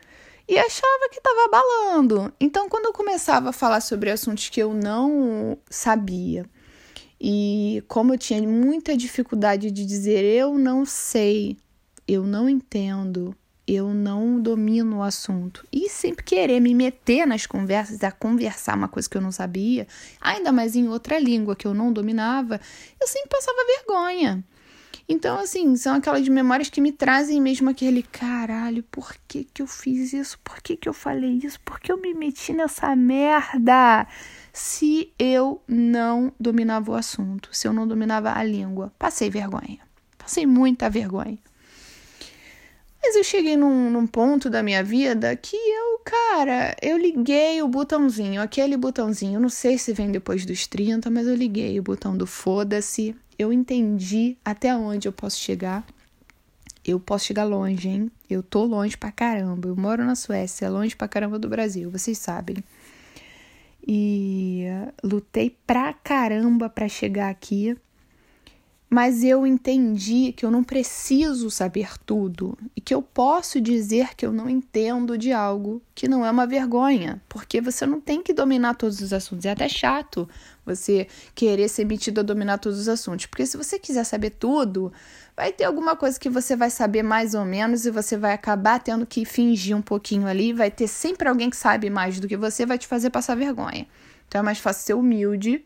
e 0.48 0.58
achava 0.58 1.08
que 1.10 1.18
estava 1.18 1.44
abalando. 1.44 2.32
Então, 2.40 2.68
quando 2.68 2.86
eu 2.86 2.92
começava 2.92 3.50
a 3.50 3.52
falar 3.52 3.80
sobre 3.80 4.10
assuntos 4.10 4.48
que 4.48 4.60
eu 4.60 4.72
não 4.72 5.58
sabia, 5.68 6.46
e 7.20 7.82
como 7.88 8.14
eu 8.14 8.18
tinha 8.18 8.40
muita 8.42 8.96
dificuldade 8.96 9.70
de 9.70 9.84
dizer 9.84 10.24
eu 10.24 10.56
não 10.56 10.84
sei, 10.84 11.56
eu 12.06 12.24
não 12.24 12.48
entendo, 12.48 13.34
eu 13.68 13.92
não 13.92 14.40
domino 14.40 14.96
o 14.96 15.02
assunto. 15.02 15.66
E 15.70 15.90
sempre 15.90 16.24
querer 16.24 16.58
me 16.58 16.74
meter 16.74 17.26
nas 17.26 17.44
conversas, 17.44 18.02
a 18.02 18.10
conversar 18.10 18.74
uma 18.74 18.88
coisa 18.88 19.08
que 19.08 19.16
eu 19.16 19.20
não 19.20 19.30
sabia, 19.30 19.86
ainda 20.18 20.50
mais 20.50 20.74
em 20.74 20.88
outra 20.88 21.18
língua 21.18 21.54
que 21.54 21.66
eu 21.66 21.74
não 21.74 21.92
dominava, 21.92 22.58
eu 22.98 23.06
sempre 23.06 23.28
passava 23.28 23.58
vergonha. 23.76 24.42
Então, 25.06 25.38
assim, 25.38 25.76
são 25.76 25.96
aquelas 25.96 26.26
memórias 26.28 26.68
que 26.70 26.80
me 26.80 26.92
trazem 26.92 27.40
mesmo 27.40 27.68
aquele 27.68 28.02
caralho, 28.02 28.82
por 28.84 29.14
que 29.26 29.44
que 29.44 29.60
eu 29.62 29.66
fiz 29.66 30.12
isso? 30.12 30.38
Por 30.40 30.60
que 30.60 30.76
que 30.76 30.88
eu 30.88 30.92
falei 30.94 31.40
isso? 31.42 31.60
Por 31.60 31.78
que 31.80 31.92
eu 31.92 31.98
me 31.98 32.14
meti 32.14 32.52
nessa 32.52 32.94
merda? 32.96 34.06
Se 34.52 35.12
eu 35.18 35.62
não 35.66 36.32
dominava 36.38 36.90
o 36.90 36.94
assunto, 36.94 37.48
se 37.52 37.66
eu 37.66 37.72
não 37.72 37.86
dominava 37.86 38.32
a 38.32 38.42
língua, 38.42 38.92
passei 38.98 39.30
vergonha. 39.30 39.78
Passei 40.18 40.44
muita 40.44 40.90
vergonha. 40.90 41.38
Mas 43.02 43.16
eu 43.16 43.24
cheguei 43.24 43.56
num, 43.56 43.90
num 43.90 44.06
ponto 44.06 44.50
da 44.50 44.62
minha 44.62 44.82
vida 44.82 45.34
que 45.36 45.56
eu, 45.56 46.00
cara, 46.04 46.76
eu 46.82 46.98
liguei 46.98 47.62
o 47.62 47.68
botãozinho, 47.68 48.42
aquele 48.42 48.76
botãozinho, 48.76 49.38
não 49.38 49.48
sei 49.48 49.78
se 49.78 49.92
vem 49.92 50.10
depois 50.10 50.44
dos 50.44 50.66
30, 50.66 51.08
mas 51.08 51.26
eu 51.26 51.34
liguei 51.34 51.78
o 51.78 51.82
botão 51.82 52.16
do 52.16 52.26
foda-se. 52.26 53.14
Eu 53.38 53.52
entendi 53.52 54.36
até 54.44 54.74
onde 54.74 55.06
eu 55.06 55.12
posso 55.12 55.38
chegar. 55.38 55.86
Eu 56.84 56.98
posso 56.98 57.26
chegar 57.26 57.44
longe, 57.44 57.88
hein? 57.88 58.10
Eu 58.28 58.42
tô 58.42 58.64
longe 58.64 58.96
pra 58.96 59.12
caramba. 59.12 59.68
Eu 59.68 59.76
moro 59.76 60.04
na 60.04 60.16
Suécia, 60.16 60.68
longe 60.68 60.96
pra 60.96 61.06
caramba 61.06 61.38
do 61.38 61.48
Brasil, 61.48 61.90
vocês 61.90 62.18
sabem. 62.18 62.56
E 63.86 64.64
lutei 65.04 65.56
pra 65.66 65.92
caramba 65.92 66.68
pra 66.68 66.88
chegar 66.88 67.30
aqui 67.30 67.76
mas 68.90 69.22
eu 69.22 69.46
entendi 69.46 70.32
que 70.32 70.46
eu 70.46 70.50
não 70.50 70.64
preciso 70.64 71.50
saber 71.50 71.90
tudo 72.06 72.56
e 72.74 72.80
que 72.80 72.94
eu 72.94 73.02
posso 73.02 73.60
dizer 73.60 74.14
que 74.16 74.24
eu 74.24 74.32
não 74.32 74.48
entendo 74.48 75.18
de 75.18 75.30
algo 75.30 75.82
que 75.94 76.08
não 76.08 76.24
é 76.24 76.30
uma 76.30 76.46
vergonha, 76.46 77.20
porque 77.28 77.60
você 77.60 77.84
não 77.84 78.00
tem 78.00 78.22
que 78.22 78.32
dominar 78.32 78.74
todos 78.74 79.00
os 79.00 79.12
assuntos. 79.12 79.44
É 79.44 79.50
até 79.50 79.68
chato 79.68 80.26
você 80.64 81.06
querer 81.34 81.68
ser 81.68 81.84
metido 81.84 82.20
a 82.20 82.22
dominar 82.22 82.56
todos 82.58 82.78
os 82.78 82.88
assuntos, 82.88 83.26
porque 83.26 83.44
se 83.44 83.58
você 83.58 83.78
quiser 83.78 84.04
saber 84.04 84.30
tudo, 84.30 84.90
vai 85.36 85.52
ter 85.52 85.64
alguma 85.64 85.94
coisa 85.94 86.18
que 86.18 86.30
você 86.30 86.56
vai 86.56 86.70
saber 86.70 87.02
mais 87.02 87.34
ou 87.34 87.44
menos 87.44 87.84
e 87.84 87.90
você 87.90 88.16
vai 88.16 88.32
acabar 88.32 88.78
tendo 88.80 89.04
que 89.04 89.26
fingir 89.26 89.76
um 89.76 89.82
pouquinho 89.82 90.26
ali, 90.26 90.54
vai 90.54 90.70
ter 90.70 90.88
sempre 90.88 91.28
alguém 91.28 91.50
que 91.50 91.56
sabe 91.56 91.90
mais 91.90 92.18
do 92.18 92.26
que 92.26 92.38
você, 92.38 92.64
vai 92.64 92.78
te 92.78 92.86
fazer 92.86 93.10
passar 93.10 93.34
vergonha. 93.34 93.86
Então 94.26 94.38
é 94.38 94.42
mais 94.42 94.58
fácil 94.58 94.86
ser 94.86 94.94
humilde 94.94 95.62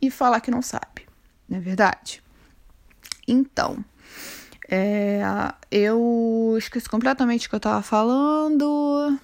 e 0.00 0.10
falar 0.10 0.40
que 0.40 0.50
não 0.50 0.60
sabe, 0.60 1.06
não 1.48 1.56
é 1.56 1.60
verdade? 1.60 2.23
Então, 3.26 3.84
é, 4.68 5.22
eu 5.70 6.54
esqueci 6.58 6.88
completamente 6.88 7.46
o 7.46 7.50
que 7.50 7.56
eu 7.56 7.60
tava 7.60 7.82
falando. 7.82 9.18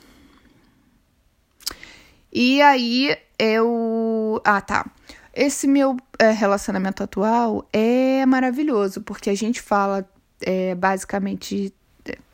E 2.33 2.61
aí 2.63 3.17
eu. 3.39 4.41
Ah, 4.45 4.61
tá. 4.61 4.87
Esse 5.35 5.67
meu 5.67 5.97
é, 6.19 6.31
relacionamento 6.31 7.03
atual 7.03 7.69
é 7.73 8.27
maravilhoso, 8.27 9.01
porque 9.01 9.31
a 9.31 9.35
gente 9.35 9.61
fala 9.61 10.09
é, 10.43 10.75
basicamente. 10.75 11.75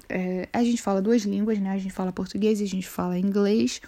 É, 0.09 0.49
a 0.53 0.63
gente 0.63 0.81
fala 0.81 1.03
duas 1.03 1.23
línguas, 1.23 1.59
né? 1.59 1.71
A 1.71 1.79
gente 1.79 1.93
fala 1.93 2.13
português 2.13 2.61
e 2.61 2.65
a 2.65 2.69
gente 2.69 2.87
fala 2.87 3.19
inglês. 3.19 3.81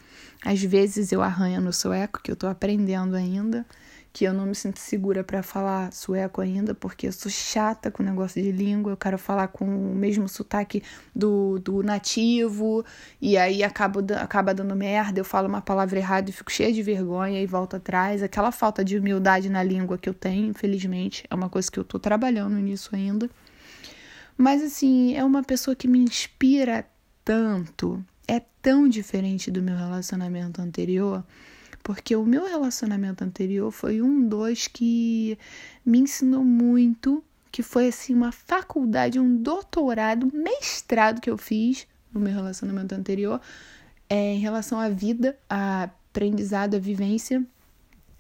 Às 0.45 0.62
vezes 0.62 1.12
eu 1.12 1.23
arranho 1.23 1.61
no 1.61 1.73
sueco, 1.73 2.21
que 2.23 2.31
eu 2.31 2.37
tô 2.37 2.47
aprendendo 2.47 3.14
ainda 3.14 3.64
que 4.12 4.25
eu 4.25 4.33
não 4.33 4.47
me 4.47 4.55
sinto 4.55 4.79
segura 4.79 5.23
para 5.23 5.42
falar 5.42 5.92
sueco 5.92 6.40
ainda, 6.40 6.75
porque 6.75 7.07
eu 7.07 7.12
sou 7.12 7.31
chata 7.31 7.90
com 7.90 8.03
o 8.03 8.07
negócio 8.07 8.42
de 8.42 8.51
língua, 8.51 8.92
eu 8.92 8.97
quero 8.97 9.18
falar 9.18 9.49
com 9.49 9.64
o 9.64 9.94
mesmo 9.94 10.29
sotaque 10.29 10.83
do, 11.14 11.59
do 11.59 11.83
nativo, 11.83 12.85
e 13.21 13.37
aí 13.37 13.62
acabo, 13.62 14.01
acaba 14.14 14.55
dando 14.55 14.75
merda, 14.75 15.21
eu 15.21 15.25
falo 15.25 15.49
uma 15.49 15.61
palavra 15.61 15.99
errada 15.99 16.31
e 16.31 16.33
fico 16.33 16.51
cheia 16.51 16.73
de 16.73 16.83
vergonha 16.83 17.40
e 17.40 17.47
volto 17.47 17.77
atrás. 17.77 18.23
Aquela 18.23 18.51
falta 18.51 18.85
de 18.85 18.99
humildade 18.99 19.49
na 19.49 19.62
língua 19.62 19.99
que 19.99 20.09
eu 20.09 20.14
tenho, 20.14 20.49
infelizmente, 20.49 21.25
é 21.31 21.35
uma 21.35 21.49
coisa 21.49 21.71
que 21.71 21.79
eu 21.79 21.85
tô 21.85 21.99
trabalhando 21.99 22.57
nisso 22.57 22.90
ainda. 22.94 23.29
Mas 24.37 24.62
assim, 24.62 25.16
é 25.16 25.25
uma 25.25 25.42
pessoa 25.42 25.75
que 25.75 25.88
me 25.88 25.99
inspira 25.99 26.87
tanto, 27.25 28.03
é 28.27 28.40
tão 28.62 28.88
diferente 28.88 29.51
do 29.51 29.61
meu 29.61 29.77
relacionamento 29.77 30.62
anterior 30.62 31.25
porque 31.88 32.14
o 32.14 32.22
meu 32.22 32.46
relacionamento 32.46 33.24
anterior 33.24 33.70
foi 33.70 34.03
um 34.03 34.29
dos 34.29 34.68
que 34.68 35.38
me 35.87 35.98
ensinou 36.01 36.44
muito, 36.44 37.24
que 37.51 37.62
foi 37.62 37.88
assim 37.88 38.12
uma 38.12 38.31
faculdade, 38.31 39.18
um 39.18 39.35
doutorado, 39.35 40.31
mestrado 40.31 41.18
que 41.18 41.31
eu 41.31 41.38
fiz 41.38 41.87
no 42.12 42.20
meu 42.20 42.35
relacionamento 42.35 42.94
anterior, 42.94 43.40
é, 44.07 44.35
em 44.35 44.38
relação 44.38 44.79
à 44.79 44.90
vida, 44.90 45.38
a 45.48 45.85
aprendizado, 46.11 46.74
a 46.74 46.79
vivência, 46.79 47.42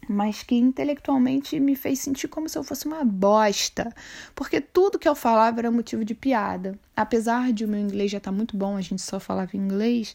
mas 0.08 0.42
que 0.42 0.54
intelectualmente 0.54 1.60
me 1.60 1.76
fez 1.76 1.98
sentir 1.98 2.28
como 2.28 2.48
se 2.48 2.56
eu 2.56 2.64
fosse 2.64 2.86
uma 2.86 3.04
bosta, 3.04 3.94
porque 4.34 4.62
tudo 4.62 4.98
que 4.98 5.06
eu 5.06 5.14
falava 5.14 5.60
era 5.60 5.70
motivo 5.70 6.06
de 6.06 6.14
piada. 6.14 6.78
Apesar 6.96 7.52
de 7.52 7.66
o 7.66 7.68
meu 7.68 7.80
inglês 7.80 8.10
já 8.10 8.16
estar 8.16 8.30
tá 8.30 8.34
muito 8.34 8.56
bom, 8.56 8.78
a 8.78 8.80
gente 8.80 9.02
só 9.02 9.20
falava 9.20 9.58
inglês, 9.58 10.14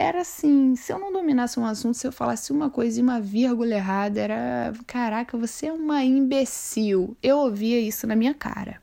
era 0.00 0.22
assim, 0.22 0.74
se 0.76 0.90
eu 0.90 0.98
não 0.98 1.12
dominasse 1.12 1.60
um 1.60 1.64
assunto, 1.66 1.94
se 1.94 2.06
eu 2.06 2.10
falasse 2.10 2.50
uma 2.50 2.70
coisa 2.70 2.98
e 2.98 3.02
uma 3.02 3.20
vírgula 3.20 3.74
errada, 3.74 4.18
era, 4.18 4.72
caraca, 4.86 5.36
você 5.36 5.66
é 5.66 5.72
uma 5.74 6.02
imbecil. 6.02 7.14
Eu 7.22 7.36
ouvia 7.36 7.78
isso 7.78 8.06
na 8.06 8.16
minha 8.16 8.32
cara. 8.32 8.80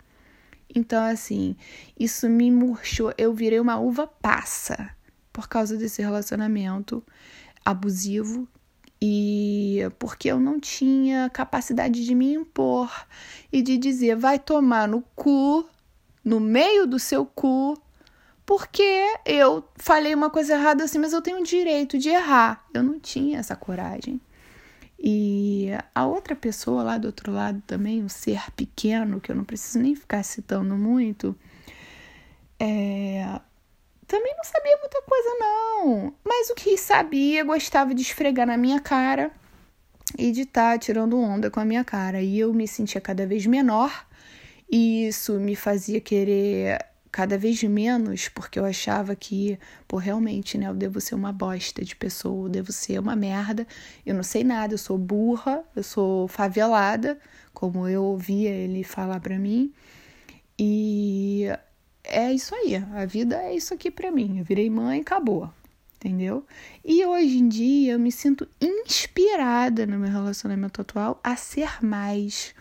Então, 0.74 1.04
assim, 1.04 1.56
isso 2.00 2.30
me 2.30 2.52
murchou, 2.52 3.12
eu 3.18 3.34
virei 3.34 3.60
uma 3.60 3.80
uva 3.80 4.06
passa 4.06 4.92
por 5.34 5.48
causa 5.50 5.76
desse 5.76 6.04
relacionamento 6.04 7.04
abusivo 7.66 8.48
e 9.02 9.80
porque 9.98 10.28
eu 10.28 10.40
não 10.40 10.60
tinha 10.60 11.32
capacidade 11.32 12.06
de 12.06 12.14
me 12.14 12.32
impor 12.32 12.92
e 13.52 13.64
de 13.64 13.76
dizer 13.76 14.16
vai 14.16 14.38
tomar 14.38 14.88
no 14.88 15.02
cu, 15.16 15.68
no 16.24 16.40
meio 16.40 16.86
do 16.86 17.00
seu 17.00 17.26
cu, 17.26 17.76
porque 18.48 19.14
eu 19.26 19.62
falei 19.76 20.16
uma 20.16 20.30
coisa 20.30 20.54
errada 20.54 20.86
assim, 20.86 20.98
mas 20.98 21.12
eu 21.12 21.22
tenho 21.22 21.42
o 21.42 21.44
direito 21.44 21.98
de 22.00 22.08
errar. 22.08 22.66
Eu 22.74 22.82
não 22.82 22.98
tinha 22.98 23.40
essa 23.40 23.58
coragem. 23.58 24.22
E 24.98 25.68
a 25.94 26.08
outra 26.08 26.34
pessoa 26.34 26.82
lá 26.82 26.98
do 26.98 27.08
outro 27.08 27.30
lado 27.30 27.62
também, 27.68 28.02
um 28.02 28.08
ser 28.08 28.50
pequeno, 28.54 29.20
que 29.20 29.30
eu 29.30 29.36
não 29.36 29.44
preciso 29.44 29.80
nem 29.80 29.94
ficar 29.96 30.24
citando 30.24 30.78
muito, 30.78 31.36
é... 32.58 33.38
também 34.08 34.34
não 34.38 34.46
sabia 34.46 34.78
muita 34.78 35.02
coisa, 35.02 35.30
não. 35.40 36.14
Mas 36.24 36.50
o 36.50 36.56
que 36.56 36.78
sabia, 36.78 37.44
gostava 37.44 37.94
de 37.94 38.02
esfregar 38.02 38.48
na 38.48 38.56
minha 38.56 38.80
cara 38.80 39.30
e 40.18 40.32
de 40.32 40.44
estar 40.44 40.72
tá 40.72 40.80
tirando 40.80 41.20
onda 41.20 41.52
com 41.52 41.60
a 41.60 41.66
minha 41.66 41.84
cara. 41.84 42.22
E 42.22 42.40
eu 42.40 42.54
me 42.54 42.66
sentia 42.66 43.02
cada 43.02 43.28
vez 43.28 43.46
menor, 43.46 44.08
e 44.72 45.06
isso 45.08 45.34
me 45.34 45.56
fazia 45.56 46.00
querer 46.00 46.80
cada 47.18 47.36
vez 47.36 47.64
menos, 47.64 48.30
porque 48.30 48.60
eu 48.60 48.64
achava 48.64 49.16
que, 49.16 49.58
pô, 49.88 49.98
realmente, 49.98 50.56
né, 50.56 50.68
eu 50.68 50.76
devo 50.76 51.02
ser 51.02 51.16
uma 51.16 51.34
bosta 51.34 51.84
de 51.84 51.96
pessoa, 51.96 52.46
eu 52.46 52.50
devo 52.50 52.72
ser 52.72 53.00
uma 53.00 53.16
merda, 53.16 53.66
eu 54.06 54.14
não 54.14 54.22
sei 54.22 54.44
nada, 54.44 54.76
eu 54.76 54.78
sou 54.78 55.00
burra, 55.00 55.64
eu 55.76 55.82
sou 55.82 56.28
favelada, 56.28 57.18
como 57.56 57.88
eu 57.88 58.04
ouvia 58.04 58.52
ele 58.52 58.84
falar 58.84 59.20
para 59.20 59.40
mim. 59.40 59.74
E 60.60 61.48
é 62.04 62.32
isso 62.32 62.54
aí, 62.54 62.76
a 62.76 63.04
vida 63.08 63.36
é 63.42 63.56
isso 63.56 63.74
aqui 63.74 63.90
para 63.90 64.12
mim. 64.12 64.38
Eu 64.38 64.46
virei 64.46 64.70
mãe, 64.70 65.02
acabou. 65.02 65.50
Entendeu? 65.96 66.46
E 66.86 67.04
hoje 67.04 67.40
em 67.40 67.50
dia 67.50 67.94
eu 67.94 68.00
me 68.00 68.12
sinto 68.12 68.48
inspirada 68.62 69.88
no 69.88 69.98
meu 69.98 70.12
relacionamento 70.12 70.82
atual 70.82 71.20
a 71.24 71.36
ser 71.36 71.84
mais. 71.84 72.54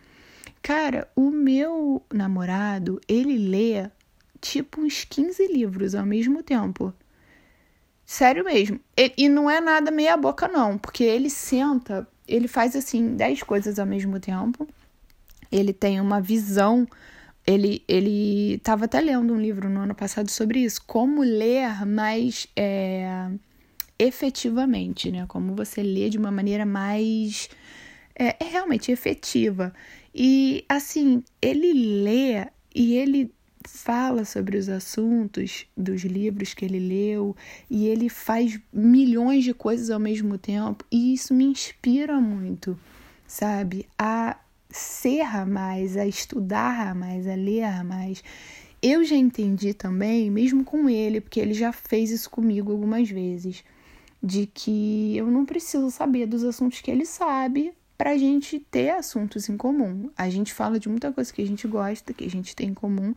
Cara, 0.63 1.07
o 1.15 1.31
meu 1.31 2.03
namorado, 2.11 2.99
ele 3.07 3.37
lê 3.37 3.91
tipo 4.41 4.81
uns 4.81 5.05
15 5.05 5.47
livros 5.49 5.95
ao 5.95 6.07
mesmo 6.07 6.43
tempo. 6.43 6.93
Sério 8.05 8.45
mesmo. 8.45 8.79
E, 8.97 9.13
e 9.19 9.29
não 9.29 9.51
é 9.51 9.61
nada 9.61 9.91
meia 9.91 10.17
boca, 10.17 10.47
não, 10.47 10.79
porque 10.79 11.03
ele 11.03 11.29
senta, 11.29 12.07
ele 12.27 12.47
faz 12.47 12.77
assim 12.77 13.17
10 13.17 13.43
coisas 13.43 13.79
ao 13.79 13.87
mesmo 13.87 14.21
tempo. 14.21 14.69
Ele 15.51 15.73
tem 15.73 16.01
uma 16.01 16.21
visão. 16.21 16.87
Ele, 17.47 17.83
ele 17.89 18.55
estava 18.55 18.87
até 18.87 19.01
lendo 19.01 19.33
um 19.33 19.41
livro 19.41 19.69
no 19.69 19.81
ano 19.81 19.95
passado 19.95 20.31
sobre 20.31 20.61
isso, 20.61 20.83
como 20.87 21.23
ler 21.23 21.87
mais 21.87 22.49
é, 22.57 23.29
efetivamente, 23.99 25.11
né? 25.11 25.27
Como 25.29 25.55
você 25.55 25.83
lê 25.83 26.09
de 26.09 26.19
uma 26.19 26.31
maneira 26.31 26.67
mais 26.67 27.49
é, 28.19 28.37
é 28.41 28.49
realmente 28.49 28.91
efetiva. 28.91 29.73
E 30.15 30.65
assim, 30.69 31.23
ele 31.41 31.73
lê 32.03 32.47
e 32.75 32.95
ele 32.97 33.33
fala 33.69 34.25
sobre 34.25 34.57
os 34.57 34.69
assuntos 34.69 35.67
dos 35.77 36.03
livros 36.03 36.55
que 36.55 36.65
ele 36.65 36.79
leu 36.79 37.37
e 37.69 37.87
ele 37.87 38.09
faz 38.09 38.59
milhões 38.73 39.45
de 39.45 39.53
coisas 39.53 39.91
ao 39.91 40.01
mesmo 40.01 40.39
tempo 40.39 40.85
e 40.91 41.15
isso 41.15 41.35
me 41.35 41.45
inspira 41.45 42.21
muito, 42.21 42.79
sabe? 43.27 43.87
A 43.99 44.39
ser 44.71 45.47
mais, 45.47 45.97
a 45.97 46.07
estudar 46.07 46.95
mais, 46.95 47.27
a 47.27 47.35
ler 47.35 47.85
mais. 47.85 48.23
Eu 48.83 49.05
já 49.05 49.17
entendi 49.17 49.73
também, 49.73 50.31
mesmo 50.31 50.65
com 50.65 50.89
ele, 50.89 51.21
porque 51.21 51.41
ele 51.41 51.55
já 51.55 51.73
fez 51.73 52.11
isso 52.11 52.31
comigo 52.31 52.71
algumas 52.71 53.09
vezes, 53.09 53.65
de 54.23 54.47
que 54.47 55.17
eu 55.17 55.31
não 55.31 55.45
preciso 55.45 55.91
saber 55.91 56.27
dos 56.27 56.45
assuntos 56.45 56.81
que 56.81 56.91
ele 56.91 57.07
sabe 57.07 57.73
para 57.97 58.11
a 58.11 58.19
gente 58.19 58.59
ter 58.59 58.91
assuntos 58.91 59.49
em 59.49 59.57
comum. 59.57 60.11
A 60.17 60.29
gente 60.29 60.53
fala 60.53 60.79
de 60.79 60.89
muita 60.89 61.13
coisa 61.13 61.33
que 61.33 61.43
a 61.43 61.47
gente 61.47 61.67
gosta, 61.67 62.13
que 62.13 62.25
a 62.25 62.31
gente 62.31 62.55
tem 62.55 62.69
em 62.69 62.75
comum, 62.75 63.15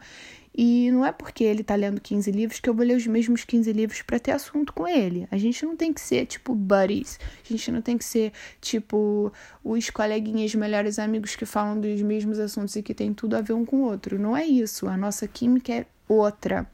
e 0.55 0.91
não 0.91 1.05
é 1.05 1.11
porque 1.11 1.43
ele 1.43 1.63
tá 1.63 1.75
lendo 1.75 2.01
15 2.01 2.31
livros 2.31 2.59
que 2.59 2.69
eu 2.69 2.73
vou 2.73 2.85
ler 2.85 2.97
os 2.97 3.07
mesmos 3.07 3.45
15 3.45 3.71
livros 3.71 4.01
para 4.01 4.19
ter 4.19 4.31
assunto 4.31 4.73
com 4.73 4.87
ele. 4.87 5.27
A 5.31 5.37
gente 5.37 5.65
não 5.65 5.75
tem 5.75 5.93
que 5.93 6.01
ser 6.01 6.25
tipo 6.25 6.53
buddies. 6.53 7.19
A 7.45 7.47
gente 7.47 7.71
não 7.71 7.81
tem 7.81 7.97
que 7.97 8.03
ser 8.03 8.33
tipo 8.59 9.31
os 9.63 9.89
coleguinhas 9.89 10.53
melhores 10.55 10.99
amigos 10.99 11.35
que 11.35 11.45
falam 11.45 11.79
dos 11.79 12.01
mesmos 12.01 12.39
assuntos 12.39 12.75
e 12.75 12.83
que 12.83 12.93
tem 12.93 13.13
tudo 13.13 13.35
a 13.35 13.41
ver 13.41 13.53
um 13.53 13.63
com 13.65 13.77
o 13.77 13.83
outro. 13.83 14.19
Não 14.19 14.35
é 14.35 14.45
isso. 14.45 14.87
A 14.87 14.97
nossa 14.97 15.27
química 15.27 15.71
é 15.71 15.85
outra. 16.07 16.69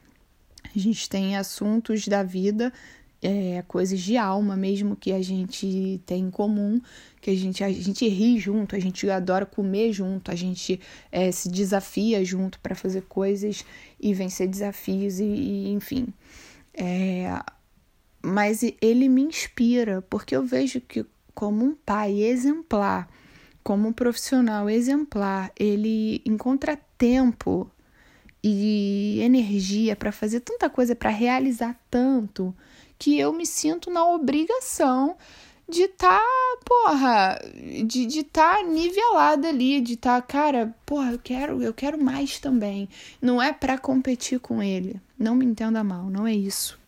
A 0.64 0.80
gente 0.80 1.08
tem 1.10 1.38
assuntos 1.38 2.08
da 2.08 2.24
vida 2.24 2.74
é, 3.26 3.64
coisas 3.68 4.00
de 4.00 4.18
alma 4.18 4.56
mesmo 4.56 4.96
que 4.96 5.12
a 5.12 5.22
gente 5.22 6.00
tem 6.06 6.26
em 6.26 6.30
comum, 6.30 6.80
que 7.20 7.32
a 7.32 7.36
gente, 7.36 7.64
a 7.64 7.72
gente 7.72 8.08
ri 8.08 8.38
junto, 8.38 8.76
a 8.76 8.80
gente 8.80 9.10
adora 9.10 9.48
comer 9.48 9.92
junto, 9.92 10.30
a 10.30 10.36
gente 10.36 10.80
é, 11.12 11.32
se 11.32 11.50
desafia 11.50 12.24
junto 12.24 12.60
para 12.60 12.76
fazer 12.76 13.02
coisas 13.04 13.66
e 14.00 14.14
vencer 14.14 14.48
desafios, 14.48 15.20
e, 15.20 15.24
e 15.24 15.70
enfim. 15.72 16.08
É, 16.72 17.40
mas 18.22 18.62
ele 18.80 19.10
me 19.10 19.24
inspira, 19.24 20.04
porque 20.04 20.36
eu 20.36 20.44
vejo 20.44 20.80
que, 20.82 21.04
como 21.34 21.66
um 21.66 21.74
pai 21.74 22.22
exemplar, 22.22 23.10
como 23.64 23.88
um 23.88 23.94
profissional 23.94 24.70
exemplar, 24.70 25.52
ele 25.60 26.22
encontra 26.26 26.78
tempo 26.96 27.72
e 28.44 29.20
energia 29.24 29.96
para 29.96 30.12
fazer 30.12 30.42
tanta 30.42 30.70
coisa, 30.70 30.96
para 30.96 31.10
realizar 31.10 31.80
tanto 31.90 32.56
que 32.98 33.20
eu 33.20 33.34
me 33.34 33.46
sinto 33.46 33.90
na 33.90 34.06
obrigação 34.08 35.16
de 35.68 35.84
estar, 35.84 36.20
tá, 36.20 36.58
porra, 36.64 37.42
de 37.86 38.06
de 38.06 38.24
tá 38.24 38.62
nivelada 38.64 39.50
ali, 39.50 39.82
de 39.82 39.94
estar, 39.94 40.22
tá, 40.22 40.28
cara, 40.28 40.76
porra, 40.86 41.14
eu 41.14 41.20
quero, 41.20 41.62
eu 41.62 41.74
quero 41.74 42.02
mais 42.02 42.40
também. 42.40 42.88
Não 43.22 43.42
é 43.42 43.52
para 43.52 43.78
competir 43.78 44.40
com 44.40 44.62
ele. 44.62 45.02
Não 45.18 45.36
me 45.36 45.46
entenda 45.46 45.84
mal, 45.84 46.06
não 46.10 46.28
é 46.28 46.34
isso. 46.34 46.80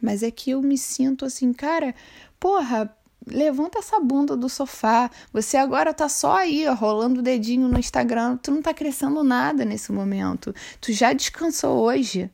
Mas 0.00 0.22
é 0.22 0.30
que 0.30 0.50
eu 0.50 0.60
me 0.60 0.76
sinto 0.76 1.24
assim, 1.24 1.52
cara, 1.52 1.94
porra, 2.40 2.92
levanta 3.26 3.78
essa 3.78 4.00
bunda 4.00 4.36
do 4.36 4.48
sofá. 4.48 5.10
Você 5.32 5.56
agora 5.56 5.94
tá 5.94 6.08
só 6.08 6.36
aí, 6.36 6.66
ó, 6.66 6.74
rolando 6.74 7.20
o 7.20 7.22
dedinho 7.22 7.68
no 7.68 7.78
Instagram. 7.78 8.36
Tu 8.36 8.50
não 8.50 8.62
tá 8.62 8.74
crescendo 8.74 9.22
nada 9.24 9.64
nesse 9.64 9.92
momento. 9.92 10.54
Tu 10.80 10.92
já 10.92 11.12
descansou 11.12 11.78
hoje. 11.78 12.30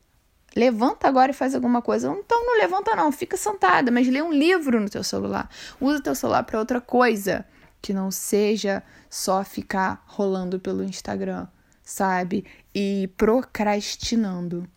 Levanta 0.55 1.09
agora 1.09 1.31
e 1.31 1.35
faz 1.35 1.55
alguma 1.55 1.81
coisa. 1.81 2.09
Então 2.09 2.45
não 2.45 2.59
levanta 2.59 2.95
não, 2.95 3.11
fica 3.11 3.37
sentada, 3.37 3.91
mas 3.91 4.09
lê 4.09 4.21
um 4.21 4.33
livro 4.33 4.81
no 4.81 4.89
teu 4.89 5.03
celular. 5.03 5.49
Usa 5.81 6.03
teu 6.03 6.15
celular 6.15 6.43
para 6.43 6.59
outra 6.59 6.81
coisa, 6.81 7.45
que 7.81 7.93
não 7.93 8.11
seja 8.11 8.83
só 9.09 9.43
ficar 9.45 10.05
rolando 10.07 10.61
pelo 10.61 10.85
Instagram, 10.85 11.47
sabe? 11.83 12.45
E 12.75 13.09
procrastinando. 13.17 14.69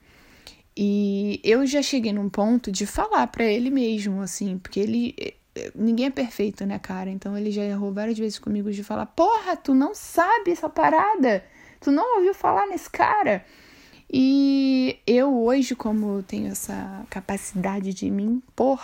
E 0.77 1.39
eu 1.43 1.65
já 1.65 1.81
cheguei 1.81 2.11
num 2.11 2.29
ponto 2.29 2.71
de 2.71 2.85
falar 2.85 3.27
para 3.27 3.45
ele 3.45 3.69
mesmo, 3.69 4.21
assim, 4.21 4.57
porque 4.57 4.79
ele 4.79 5.15
ninguém 5.73 6.07
é 6.07 6.09
perfeito, 6.09 6.65
né, 6.65 6.77
cara? 6.79 7.09
Então 7.09 7.37
ele 7.37 7.51
já 7.51 7.63
errou 7.63 7.93
várias 7.93 8.17
vezes 8.17 8.39
comigo 8.39 8.71
de 8.71 8.83
falar: 8.83 9.05
Porra, 9.05 9.55
tu 9.55 9.73
não 9.73 9.93
sabe 9.93 10.51
essa 10.51 10.69
parada? 10.69 11.43
Tu 11.79 11.91
não 11.91 12.17
ouviu 12.17 12.33
falar 12.33 12.67
nesse 12.67 12.89
cara? 12.89 13.45
E 14.17 14.97
eu 15.05 15.43
hoje, 15.43 15.75
como 15.75 16.23
tenho 16.23 16.47
essa 16.47 17.05
capacidade 17.09 17.93
de 17.93 18.09
me 18.09 18.23
impor, 18.23 18.79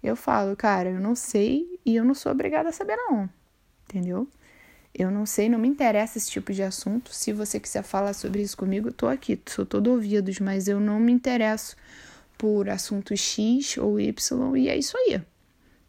eu 0.00 0.14
falo, 0.14 0.54
cara, 0.54 0.88
eu 0.88 1.00
não 1.00 1.16
sei 1.16 1.80
e 1.84 1.96
eu 1.96 2.04
não 2.04 2.14
sou 2.14 2.30
obrigada 2.30 2.68
a 2.68 2.72
saber, 2.72 2.94
não. 2.94 3.28
Entendeu? 3.88 4.28
Eu 4.94 5.10
não 5.10 5.26
sei, 5.26 5.48
não 5.48 5.58
me 5.58 5.66
interessa 5.66 6.16
esse 6.16 6.30
tipo 6.30 6.52
de 6.52 6.62
assunto. 6.62 7.12
Se 7.12 7.32
você 7.32 7.58
quiser 7.58 7.82
falar 7.82 8.12
sobre 8.12 8.40
isso 8.40 8.56
comigo, 8.56 8.92
tô 8.92 9.08
aqui, 9.08 9.40
sou 9.46 9.66
todo 9.66 9.90
ouvidos, 9.90 10.38
mas 10.38 10.68
eu 10.68 10.78
não 10.78 11.00
me 11.00 11.10
interesso 11.10 11.74
por 12.38 12.68
assunto 12.68 13.16
X 13.16 13.78
ou 13.78 13.98
Y 13.98 14.56
e 14.56 14.68
é 14.68 14.76
isso 14.76 14.96
aí. 14.96 15.20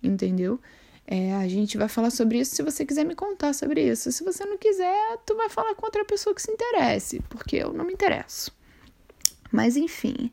Entendeu? 0.02 0.60
É, 1.06 1.36
a 1.36 1.47
gente 1.47 1.78
vai 1.78 1.88
falar 1.88 2.10
sobre 2.10 2.39
isso 2.39 2.56
se 2.56 2.63
você 2.63 2.84
quiser 2.84 3.04
me 3.04 3.13
contar 3.13 3.54
sobre 3.54 3.88
isso. 3.88 4.12
Se 4.12 4.23
você 4.23 4.43
não 4.45 4.58
quiser, 4.58 5.19
tu 5.28 5.36
vai 5.36 5.47
falar 5.47 5.75
com 5.75 5.86
outra 5.86 6.04
pessoa 6.04 6.34
que 6.34 6.41
se 6.41 6.52
interesse, 6.52 7.19
porque 7.30 7.58
eu 7.58 7.71
não 7.71 7.86
me 7.86 7.93
interesso. 7.93 8.58
Mas 9.51 9.75
enfim, 9.75 10.31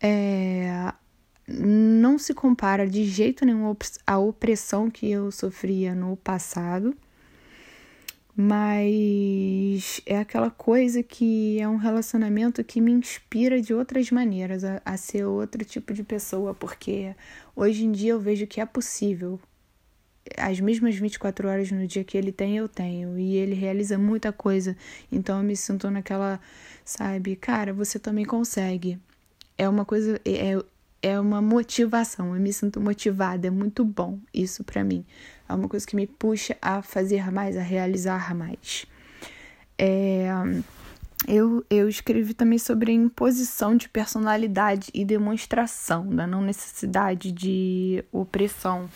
é, 0.00 0.92
não 1.48 2.18
se 2.18 2.34
compara 2.34 2.88
de 2.88 3.04
jeito 3.04 3.44
nenhum 3.44 3.74
a 4.06 4.18
opressão 4.18 4.90
que 4.90 5.10
eu 5.10 5.30
sofria 5.30 5.94
no 5.94 6.16
passado, 6.16 6.94
mas 8.34 10.00
é 10.06 10.18
aquela 10.18 10.50
coisa 10.50 11.02
que 11.02 11.60
é 11.60 11.68
um 11.68 11.76
relacionamento 11.76 12.64
que 12.64 12.80
me 12.80 12.90
inspira 12.90 13.60
de 13.60 13.74
outras 13.74 14.10
maneiras 14.10 14.64
a, 14.64 14.80
a 14.84 14.96
ser 14.96 15.24
outro 15.26 15.64
tipo 15.64 15.92
de 15.92 16.02
pessoa, 16.02 16.54
porque 16.54 17.14
hoje 17.54 17.84
em 17.84 17.92
dia 17.92 18.12
eu 18.12 18.20
vejo 18.20 18.46
que 18.46 18.60
é 18.60 18.66
possível. 18.66 19.38
As 20.36 20.60
mesmas 20.60 20.94
24 20.94 21.48
horas 21.48 21.70
no 21.70 21.86
dia 21.86 22.04
que 22.04 22.16
ele 22.16 22.32
tem, 22.32 22.56
eu 22.56 22.68
tenho. 22.68 23.18
E 23.18 23.36
ele 23.36 23.54
realiza 23.54 23.98
muita 23.98 24.32
coisa. 24.32 24.76
Então 25.10 25.38
eu 25.38 25.44
me 25.44 25.56
sinto 25.56 25.90
naquela, 25.90 26.40
sabe, 26.84 27.36
cara, 27.36 27.72
você 27.72 27.98
também 27.98 28.24
consegue. 28.24 28.98
É 29.58 29.68
uma 29.68 29.84
coisa, 29.84 30.20
é, 30.24 30.62
é 31.02 31.20
uma 31.20 31.42
motivação. 31.42 32.34
Eu 32.34 32.40
me 32.40 32.52
sinto 32.52 32.80
motivada, 32.80 33.46
é 33.46 33.50
muito 33.50 33.84
bom 33.84 34.18
isso 34.32 34.62
para 34.64 34.84
mim. 34.84 35.04
É 35.48 35.54
uma 35.54 35.68
coisa 35.68 35.86
que 35.86 35.96
me 35.96 36.06
puxa 36.06 36.56
a 36.62 36.82
fazer 36.82 37.30
mais, 37.30 37.56
a 37.56 37.62
realizar 37.62 38.34
mais. 38.34 38.86
É, 39.78 40.28
eu, 41.26 41.64
eu 41.70 41.88
escrevi 41.88 42.34
também 42.34 42.58
sobre 42.58 42.90
a 42.90 42.94
imposição 42.94 43.76
de 43.76 43.88
personalidade 43.88 44.90
e 44.92 45.04
demonstração 45.04 46.08
da 46.08 46.26
não 46.26 46.42
necessidade 46.42 47.30
de 47.30 48.04
opressão 48.10 48.88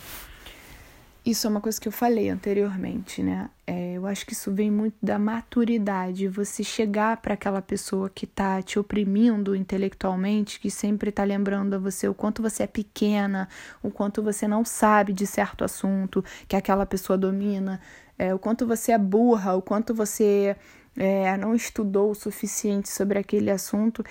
isso 1.29 1.45
é 1.45 1.49
uma 1.49 1.59
coisa 1.59 1.79
que 1.79 1.89
eu 1.89 1.91
falei 1.91 2.29
anteriormente, 2.29 3.21
né? 3.21 3.49
É, 3.67 3.95
eu 3.95 4.07
acho 4.07 4.25
que 4.25 4.31
isso 4.31 4.49
vem 4.49 4.71
muito 4.71 4.95
da 5.03 5.19
maturidade. 5.19 6.25
Você 6.29 6.63
chegar 6.63 7.17
para 7.17 7.33
aquela 7.33 7.61
pessoa 7.61 8.09
que 8.09 8.25
tá 8.25 8.61
te 8.61 8.79
oprimindo 8.79 9.53
intelectualmente, 9.53 10.57
que 10.57 10.71
sempre 10.71 11.11
tá 11.11 11.25
lembrando 11.25 11.73
a 11.73 11.77
você 11.77 12.07
o 12.07 12.13
quanto 12.13 12.41
você 12.41 12.63
é 12.63 12.67
pequena, 12.67 13.49
o 13.83 13.91
quanto 13.91 14.23
você 14.23 14.47
não 14.47 14.63
sabe 14.63 15.11
de 15.11 15.27
certo 15.27 15.65
assunto 15.65 16.23
que 16.47 16.55
aquela 16.55 16.85
pessoa 16.85 17.17
domina, 17.17 17.81
é, 18.17 18.33
o 18.33 18.39
quanto 18.39 18.65
você 18.65 18.93
é 18.93 18.97
burra, 18.97 19.53
o 19.53 19.61
quanto 19.61 19.93
você 19.93 20.55
é, 20.95 21.35
não 21.35 21.53
estudou 21.53 22.11
o 22.11 22.15
suficiente 22.15 22.87
sobre 22.89 23.19
aquele 23.19 23.51
assunto 23.51 24.01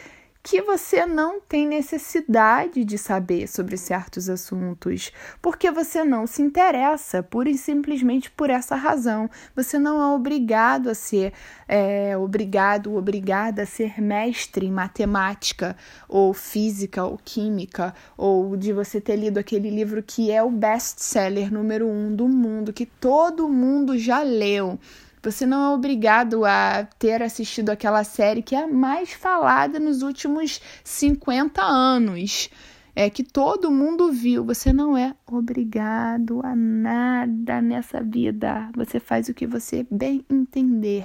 que 0.47 0.63
você 0.63 1.05
não 1.05 1.41
tem 1.41 1.67
necessidade 1.67 2.85
de 2.85 2.97
saber 2.97 3.49
sobre 3.49 3.77
certos 3.77 4.31
assuntos, 4.31 5.11
porque 5.43 5.73
você 5.73 6.05
não 6.05 6.25
se 6.25 6.41
interessa, 6.41 7.21
pura 7.21 7.51
e 7.51 7.59
simplesmente 7.59 8.31
por 8.31 8.49
essa 8.49 8.77
razão. 8.77 9.29
Você 9.57 9.77
não 9.77 10.01
é 10.01 10.15
obrigado 10.15 10.89
a 10.89 10.95
ser 10.95 11.33
é, 11.67 12.17
obrigado, 12.17 12.95
obrigada 12.95 13.65
a 13.65 13.67
ser 13.67 14.01
mestre 14.01 14.67
em 14.67 14.71
matemática, 14.71 15.77
ou 16.09 16.33
física, 16.33 17.05
ou 17.05 17.19
química, 17.19 17.93
ou 18.17 18.57
de 18.57 18.73
você 18.73 19.01
ter 19.01 19.17
lido 19.17 19.39
aquele 19.39 19.69
livro 19.69 20.01
que 20.01 20.31
é 20.31 20.41
o 20.45 20.51
best-seller 20.51 21.53
número 21.53 21.89
um 21.89 22.15
do 22.15 22.29
mundo, 22.29 22.73
que 22.73 22.87
todo 22.87 23.49
mundo 23.49 23.99
já 23.99 24.23
leu. 24.23 24.79
Você 25.27 25.45
não 25.45 25.73
é 25.73 25.75
obrigado 25.75 26.45
a 26.45 26.85
ter 27.01 27.21
assistido 27.21 27.71
aquela 27.71 28.05
série 28.05 28.43
que 28.43 28.55
é 28.55 28.63
a 28.63 28.69
mais 28.69 29.13
falada 29.13 29.81
nos 29.81 30.03
últimos 30.03 30.61
50 30.85 31.61
anos. 31.65 32.49
É 32.95 33.11
que 33.11 33.25
todo 33.25 33.69
mundo 33.69 34.13
viu. 34.13 34.45
Você 34.45 34.73
não 34.73 34.97
é 34.97 35.17
obrigado 35.27 36.41
a 36.47 36.55
nada 36.55 37.61
nessa 37.61 38.01
vida. 38.01 38.71
Você 38.77 39.01
faz 39.01 39.29
o 39.29 39.35
que 39.35 39.49
você 39.49 39.85
bem 39.91 40.25
entender. 40.31 41.05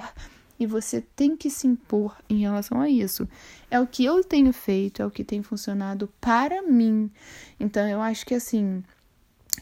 E 0.56 0.66
você 0.66 1.00
tem 1.00 1.36
que 1.36 1.50
se 1.50 1.66
impor 1.66 2.16
em 2.30 2.42
relação 2.42 2.80
a 2.80 2.88
isso. 2.88 3.28
É 3.68 3.80
o 3.80 3.88
que 3.88 4.04
eu 4.04 4.22
tenho 4.22 4.52
feito, 4.52 5.02
é 5.02 5.04
o 5.04 5.10
que 5.10 5.24
tem 5.24 5.42
funcionado 5.42 6.08
para 6.20 6.62
mim. 6.62 7.10
Então 7.58 7.88
eu 7.88 8.00
acho 8.00 8.24
que 8.24 8.36
assim, 8.36 8.84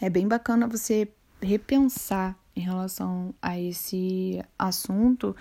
é 0.02 0.10
bem 0.10 0.28
bacana 0.28 0.68
você 0.68 1.08
repensar 1.40 2.38
em 2.60 2.64
relação 2.64 3.34
a 3.40 3.58
esse 3.58 4.42
assunto 4.58 5.34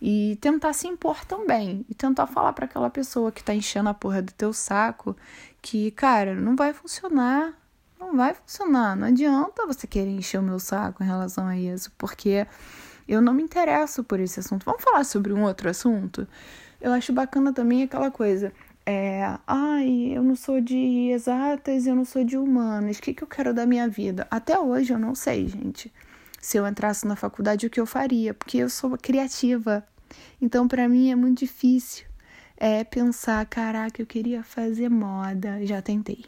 e 0.00 0.36
tentar 0.40 0.72
se 0.72 0.88
impor 0.88 1.24
também 1.24 1.86
e 1.88 1.94
tentar 1.94 2.26
falar 2.26 2.52
para 2.52 2.64
aquela 2.64 2.90
pessoa 2.90 3.30
que 3.30 3.44
tá 3.44 3.54
enchendo 3.54 3.88
a 3.88 3.94
porra 3.94 4.20
do 4.20 4.32
teu 4.32 4.52
saco 4.52 5.16
que, 5.60 5.92
cara, 5.92 6.34
não 6.34 6.56
vai 6.56 6.72
funcionar, 6.72 7.54
não 8.00 8.16
vai 8.16 8.34
funcionar, 8.34 8.96
não 8.96 9.06
adianta 9.06 9.64
você 9.64 9.86
querer 9.86 10.10
encher 10.10 10.40
o 10.40 10.42
meu 10.42 10.58
saco 10.58 11.04
em 11.04 11.06
relação 11.06 11.46
a 11.46 11.56
isso, 11.56 11.92
porque 11.96 12.44
eu 13.06 13.22
não 13.22 13.32
me 13.32 13.44
interesso 13.44 14.02
por 14.02 14.18
esse 14.18 14.40
assunto. 14.40 14.64
Vamos 14.64 14.82
falar 14.82 15.04
sobre 15.04 15.32
um 15.32 15.44
outro 15.44 15.70
assunto? 15.70 16.26
Eu 16.80 16.92
acho 16.92 17.12
bacana 17.12 17.52
também 17.52 17.84
aquela 17.84 18.10
coisa. 18.10 18.52
É, 18.84 19.38
ai, 19.46 20.10
eu 20.16 20.24
não 20.24 20.34
sou 20.34 20.60
de 20.60 21.10
exatas, 21.12 21.86
eu 21.86 21.94
não 21.94 22.04
sou 22.04 22.24
de 22.24 22.36
humanas. 22.36 22.98
O 22.98 23.02
que, 23.02 23.14
que 23.14 23.22
eu 23.22 23.28
quero 23.28 23.54
da 23.54 23.64
minha 23.64 23.88
vida? 23.88 24.26
Até 24.28 24.58
hoje 24.58 24.92
eu 24.92 24.98
não 24.98 25.14
sei, 25.14 25.46
gente 25.46 25.92
se 26.42 26.58
eu 26.58 26.66
entrasse 26.66 27.06
na 27.06 27.16
faculdade, 27.16 27.66
o 27.66 27.70
que 27.70 27.80
eu 27.80 27.86
faria, 27.86 28.34
porque 28.34 28.58
eu 28.58 28.68
sou 28.68 28.98
criativa. 28.98 29.82
Então, 30.42 30.68
para 30.68 30.86
mim 30.86 31.10
é 31.10 31.14
muito 31.14 31.38
difícil 31.38 32.04
é 32.64 32.84
pensar, 32.84 33.44
caraca, 33.46 34.00
eu 34.00 34.06
queria 34.06 34.44
fazer 34.44 34.88
moda, 34.88 35.66
já 35.66 35.82
tentei. 35.82 36.24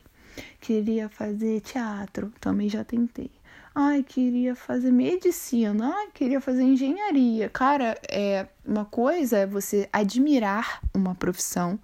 Queria 0.61 1.09
fazer 1.09 1.61
teatro, 1.61 2.33
também 2.41 2.69
já 2.69 2.83
tentei. 2.83 3.31
Ai, 3.73 4.03
queria 4.03 4.57
fazer 4.57 4.91
medicina, 4.91 5.93
ai, 5.95 6.09
queria 6.13 6.41
fazer 6.41 6.63
engenharia. 6.63 7.49
Cara, 7.49 7.97
é 8.11 8.49
uma 8.65 8.85
coisa 8.85 9.39
é 9.39 9.47
você 9.47 9.89
admirar 9.93 10.81
uma 10.93 11.15
profissão, 11.15 11.79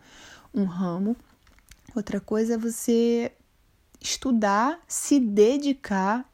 um 0.53 0.65
ramo. 0.65 1.17
Outra 1.95 2.21
coisa 2.21 2.55
é 2.55 2.59
você 2.59 3.31
estudar, 4.01 4.81
se 4.89 5.21
dedicar 5.21 6.29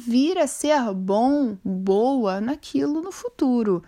vir 0.00 0.38
a 0.38 0.46
ser 0.46 0.94
bom, 0.94 1.58
boa 1.62 2.40
naquilo 2.40 3.02
no 3.02 3.12
futuro. 3.12 3.82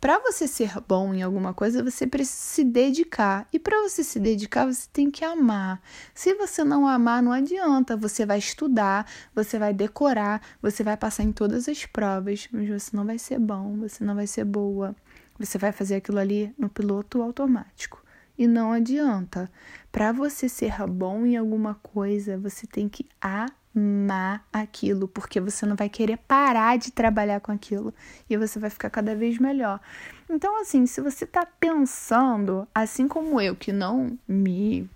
Para 0.00 0.18
você 0.18 0.46
ser 0.46 0.72
bom 0.86 1.14
em 1.14 1.22
alguma 1.22 1.54
coisa, 1.54 1.82
você 1.82 2.06
precisa 2.06 2.36
se 2.36 2.64
dedicar. 2.64 3.48
E 3.52 3.58
para 3.58 3.80
você 3.82 4.04
se 4.04 4.20
dedicar, 4.20 4.66
você 4.66 4.86
tem 4.92 5.10
que 5.10 5.24
amar. 5.24 5.80
Se 6.14 6.34
você 6.34 6.62
não 6.62 6.86
amar, 6.86 7.22
não 7.22 7.32
adianta. 7.32 7.96
Você 7.96 8.26
vai 8.26 8.38
estudar, 8.38 9.06
você 9.34 9.58
vai 9.58 9.72
decorar, 9.72 10.42
você 10.60 10.82
vai 10.82 10.96
passar 10.96 11.22
em 11.22 11.32
todas 11.32 11.68
as 11.68 11.86
provas, 11.86 12.48
mas 12.52 12.68
você 12.68 12.96
não 12.96 13.06
vai 13.06 13.18
ser 13.18 13.38
bom, 13.38 13.78
você 13.78 14.04
não 14.04 14.14
vai 14.14 14.26
ser 14.26 14.44
boa. 14.44 14.94
Você 15.38 15.58
vai 15.58 15.72
fazer 15.72 15.96
aquilo 15.96 16.18
ali 16.18 16.52
no 16.58 16.68
piloto 16.68 17.22
automático. 17.22 18.02
E 18.36 18.46
não 18.46 18.72
adianta. 18.72 19.50
Para 19.90 20.12
você 20.12 20.48
ser 20.48 20.74
bom 20.86 21.24
em 21.24 21.36
alguma 21.36 21.74
coisa, 21.76 22.36
você 22.36 22.66
tem 22.66 22.88
que 22.88 23.06
amar 23.20 23.65
amar 23.76 24.46
aquilo, 24.52 25.06
porque 25.06 25.38
você 25.40 25.66
não 25.66 25.76
vai 25.76 25.88
querer 25.88 26.16
parar 26.16 26.78
de 26.78 26.90
trabalhar 26.90 27.40
com 27.40 27.52
aquilo 27.52 27.92
e 28.28 28.36
você 28.36 28.58
vai 28.58 28.70
ficar 28.70 28.88
cada 28.88 29.14
vez 29.14 29.38
melhor. 29.38 29.80
Então, 30.28 30.60
assim, 30.60 30.86
se 30.86 31.00
você 31.00 31.24
está 31.24 31.44
pensando, 31.44 32.66
assim 32.74 33.06
como 33.06 33.40
eu, 33.40 33.54
que 33.54 33.72
não 33.72 34.18
me. 34.26 34.88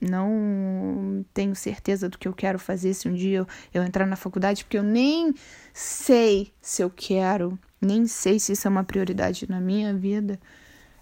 Não 0.00 1.24
tenho 1.34 1.54
certeza 1.54 2.08
do 2.08 2.18
que 2.18 2.26
eu 2.26 2.32
quero 2.32 2.58
fazer 2.58 2.94
se 2.94 3.08
um 3.08 3.14
dia 3.14 3.38
eu, 3.38 3.46
eu 3.74 3.82
entrar 3.82 4.06
na 4.06 4.16
faculdade, 4.16 4.64
porque 4.64 4.78
eu 4.78 4.82
nem 4.82 5.34
sei 5.72 6.50
se 6.62 6.82
eu 6.82 6.90
quero, 6.90 7.58
nem 7.80 8.06
sei 8.06 8.40
se 8.40 8.52
isso 8.52 8.66
é 8.66 8.70
uma 8.70 8.84
prioridade 8.84 9.48
na 9.48 9.60
minha 9.60 9.94
vida. 9.94 10.40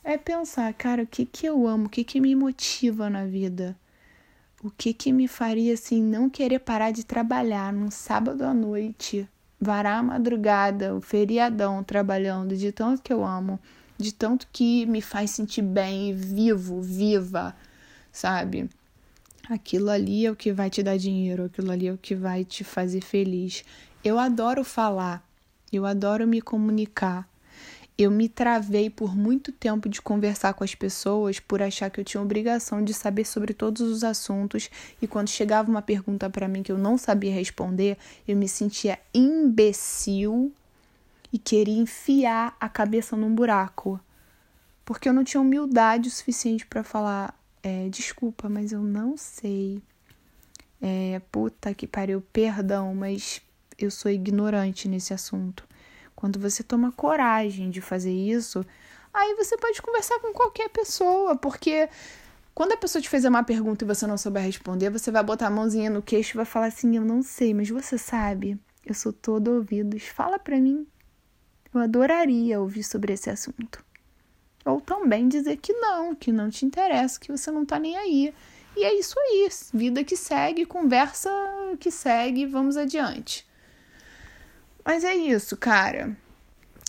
É 0.03 0.19
pensar, 0.19 0.73
cara, 0.75 1.05
o 1.05 1.07
que, 1.07 1.25
que 1.25 1.47
eu 1.47 1.67
amo, 1.67 1.87
o 1.87 1.89
que, 1.89 2.03
que 2.03 2.21
me 2.21 2.35
motiva 2.35 3.09
na 3.09 3.25
vida 3.25 3.77
o 4.63 4.71
que 4.71 4.93
que 4.93 5.13
me 5.13 5.27
faria 5.27 5.75
assim 5.75 6.03
não 6.03 6.29
querer 6.29 6.61
parar 6.61 6.91
de 6.91 7.05
trabalhar 7.05 7.73
num 7.73 7.91
sábado 7.91 8.43
à 8.45 8.53
noite, 8.53 9.29
varar 9.61 9.99
a 9.99 10.03
madrugada, 10.03 10.95
o 10.95 11.01
feriadão 11.01 11.83
trabalhando 11.83 12.57
de 12.57 12.73
tanto 12.73 13.03
que 13.03 13.13
eu 13.13 13.25
amo, 13.25 13.59
de 13.97 14.13
tanto 14.13 14.47
que 14.53 14.87
me 14.87 15.01
faz 15.01 15.31
sentir 15.31 15.63
bem, 15.63 16.15
vivo, 16.15 16.81
viva, 16.81 17.55
sabe? 18.13 18.69
aquilo 19.53 19.91
ali 19.91 20.27
é 20.27 20.31
o 20.31 20.37
que 20.37 20.53
vai 20.53 20.71
te 20.71 20.83
dar 20.83 20.97
dinheiro, 20.97 21.45
aquilo 21.45 21.71
ali 21.71 21.89
é 21.89 21.93
o 21.93 21.99
que 21.99 22.15
vai 22.15 22.45
te 22.45 22.63
fazer 22.63 23.01
feliz. 23.01 23.65
Eu 24.03 24.19
adoro 24.19 24.65
falar, 24.65 25.27
eu 25.73 25.85
adoro 25.85 26.27
me 26.27 26.41
comunicar. 26.41 27.29
Eu 28.03 28.11
me 28.11 28.31
travei 28.31 28.89
por 28.89 29.15
muito 29.15 29.53
tempo 29.53 29.87
de 29.87 30.01
conversar 30.01 30.55
com 30.55 30.65
as 30.65 30.75
pessoas 30.75 31.39
por 31.39 31.61
achar 31.61 31.91
que 31.91 32.01
eu 32.01 32.05
tinha 32.05 32.23
obrigação 32.23 32.83
de 32.83 32.95
saber 32.95 33.27
sobre 33.27 33.53
todos 33.53 33.83
os 33.83 34.03
assuntos 34.03 34.71
e 35.03 35.07
quando 35.07 35.29
chegava 35.29 35.71
uma 35.71 35.83
pergunta 35.83 36.31
para 36.31 36.49
mim 36.49 36.63
que 36.63 36.73
eu 36.73 36.79
não 36.79 36.97
sabia 36.97 37.31
responder, 37.31 37.99
eu 38.27 38.39
me 38.39 38.49
sentia 38.49 38.99
imbecil 39.13 40.51
e 41.31 41.37
queria 41.39 41.79
enfiar 41.79 42.57
a 42.59 42.71
cabeça 42.71 43.15
num 43.19 43.35
buraco. 43.35 44.01
Porque 44.83 45.07
eu 45.07 45.13
não 45.13 45.23
tinha 45.23 45.43
humildade 45.43 46.09
o 46.09 46.11
suficiente 46.11 46.65
para 46.65 46.83
falar: 46.83 47.39
é, 47.63 47.87
desculpa, 47.91 48.49
mas 48.49 48.73
eu 48.73 48.81
não 48.81 49.15
sei. 49.19 49.83
É, 50.81 51.21
puta 51.31 51.75
que 51.75 51.87
pariu, 51.87 52.23
perdão, 52.33 52.95
mas 52.95 53.43
eu 53.79 53.91
sou 53.91 54.11
ignorante 54.11 54.89
nesse 54.89 55.13
assunto. 55.13 55.69
Quando 56.21 56.39
você 56.39 56.63
toma 56.63 56.93
coragem 56.93 57.71
de 57.71 57.81
fazer 57.81 58.13
isso, 58.13 58.65
aí 59.13 59.35
você 59.37 59.57
pode 59.57 59.81
conversar 59.81 60.21
com 60.21 60.35
qualquer 60.35 60.69
pessoa, 60.69 61.35
porque 61.35 61.89
quando 62.55 62.73
a 62.73 62.77
pessoa 62.77 63.01
te 63.01 63.09
fizer 63.09 63.31
uma 63.31 63.43
pergunta 63.43 63.85
e 63.85 63.89
você 63.89 64.07
não 64.07 64.19
souber 64.19 64.43
responder, 64.43 64.91
você 64.91 65.11
vai 65.11 65.23
botar 65.23 65.47
a 65.47 65.51
mãozinha 65.51 65.89
no 65.89 66.03
queixo 66.03 66.37
e 66.37 66.37
vai 66.37 66.45
falar 66.45 66.67
assim: 66.67 66.95
Eu 66.95 67.05
não 67.07 67.23
sei, 67.23 67.55
mas 67.55 67.71
você 67.71 67.97
sabe, 67.97 68.61
eu 68.85 68.93
sou 68.93 69.15
todo 69.15 69.49
ouvidos, 69.53 70.03
fala 70.09 70.39
pra 70.39 70.59
mim. 70.59 70.87
Eu 71.73 71.81
adoraria 71.81 72.61
ouvir 72.61 72.83
sobre 72.83 73.15
esse 73.15 73.31
assunto. 73.31 73.83
Ou 74.67 74.79
também 74.79 75.27
dizer 75.27 75.57
que 75.57 75.73
não, 75.73 76.15
que 76.15 76.31
não 76.31 76.51
te 76.51 76.67
interessa, 76.67 77.19
que 77.19 77.33
você 77.33 77.51
não 77.51 77.65
tá 77.65 77.79
nem 77.79 77.97
aí. 77.97 78.35
E 78.77 78.85
é 78.85 78.93
isso 78.95 79.15
aí, 79.19 79.49
vida 79.73 80.05
que 80.05 80.17
segue, 80.17 80.67
conversa 80.67 81.31
que 81.79 81.91
segue, 81.91 82.45
vamos 82.45 82.77
adiante. 82.77 83.49
Mas 84.85 85.05
é 85.05 85.15
isso, 85.15 85.57
cara. 85.57 86.17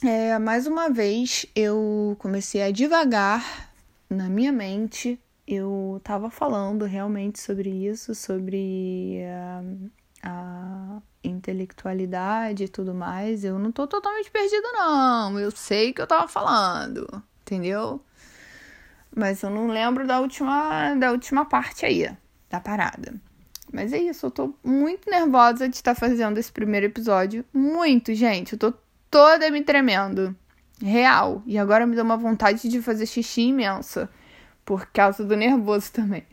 É, 0.04 0.38
mais 0.40 0.66
uma 0.66 0.90
vez 0.90 1.46
eu 1.56 2.16
comecei 2.20 2.62
a 2.62 2.72
devagar 2.72 3.72
na 4.10 4.30
minha 4.30 4.52
mente. 4.52 5.20
Eu 5.48 6.00
tava 6.04 6.30
falando 6.30 6.86
realmente 6.86 7.40
sobre 7.40 7.70
isso, 7.70 8.16
sobre 8.16 9.20
uh, 9.26 9.90
a 10.24 11.02
intelectualidade 11.24 12.64
e 12.64 12.68
tudo 12.68 12.94
mais. 12.94 13.44
Eu 13.44 13.60
não 13.60 13.72
tô 13.72 13.86
totalmente 13.88 14.32
perdida, 14.32 14.72
não. 14.72 15.40
Eu 15.40 15.52
sei 15.52 15.94
que 15.94 16.02
eu 16.02 16.08
tava 16.08 16.28
falando 16.28 17.24
entendeu? 17.52 18.02
Mas 19.14 19.44
eu 19.44 19.50
não 19.50 19.68
lembro 19.68 20.08
da 20.08 20.20
última, 20.22 20.96
da 20.96 21.12
última 21.12 21.44
parte 21.46 21.86
aí, 21.86 22.10
da 22.50 22.62
parada. 22.62 23.14
Mas 23.72 23.94
é 23.94 23.98
isso, 23.98 24.26
eu 24.26 24.32
tô 24.32 24.54
muito 24.64 25.10
nervosa 25.10 25.68
de 25.68 25.76
estar 25.76 25.96
fazendo 25.96 26.38
esse 26.38 26.52
primeiro 26.52 26.88
episódio. 26.88 27.46
Muito, 27.54 28.14
gente. 28.14 28.54
Eu 28.54 28.60
tô 28.60 28.74
toda 29.10 29.50
me 29.50 29.62
tremendo. 29.64 30.36
Real. 30.82 31.42
E 31.46 31.58
agora 31.58 31.86
me 31.86 31.96
deu 31.96 32.04
uma 32.04 32.18
vontade 32.18 32.68
de 32.68 32.82
fazer 32.82 33.06
xixi 33.06 33.44
imensa. 33.44 34.10
Por 34.66 34.88
causa 34.88 35.24
do 35.24 35.36
nervoso 35.36 35.92
também. 35.92 36.24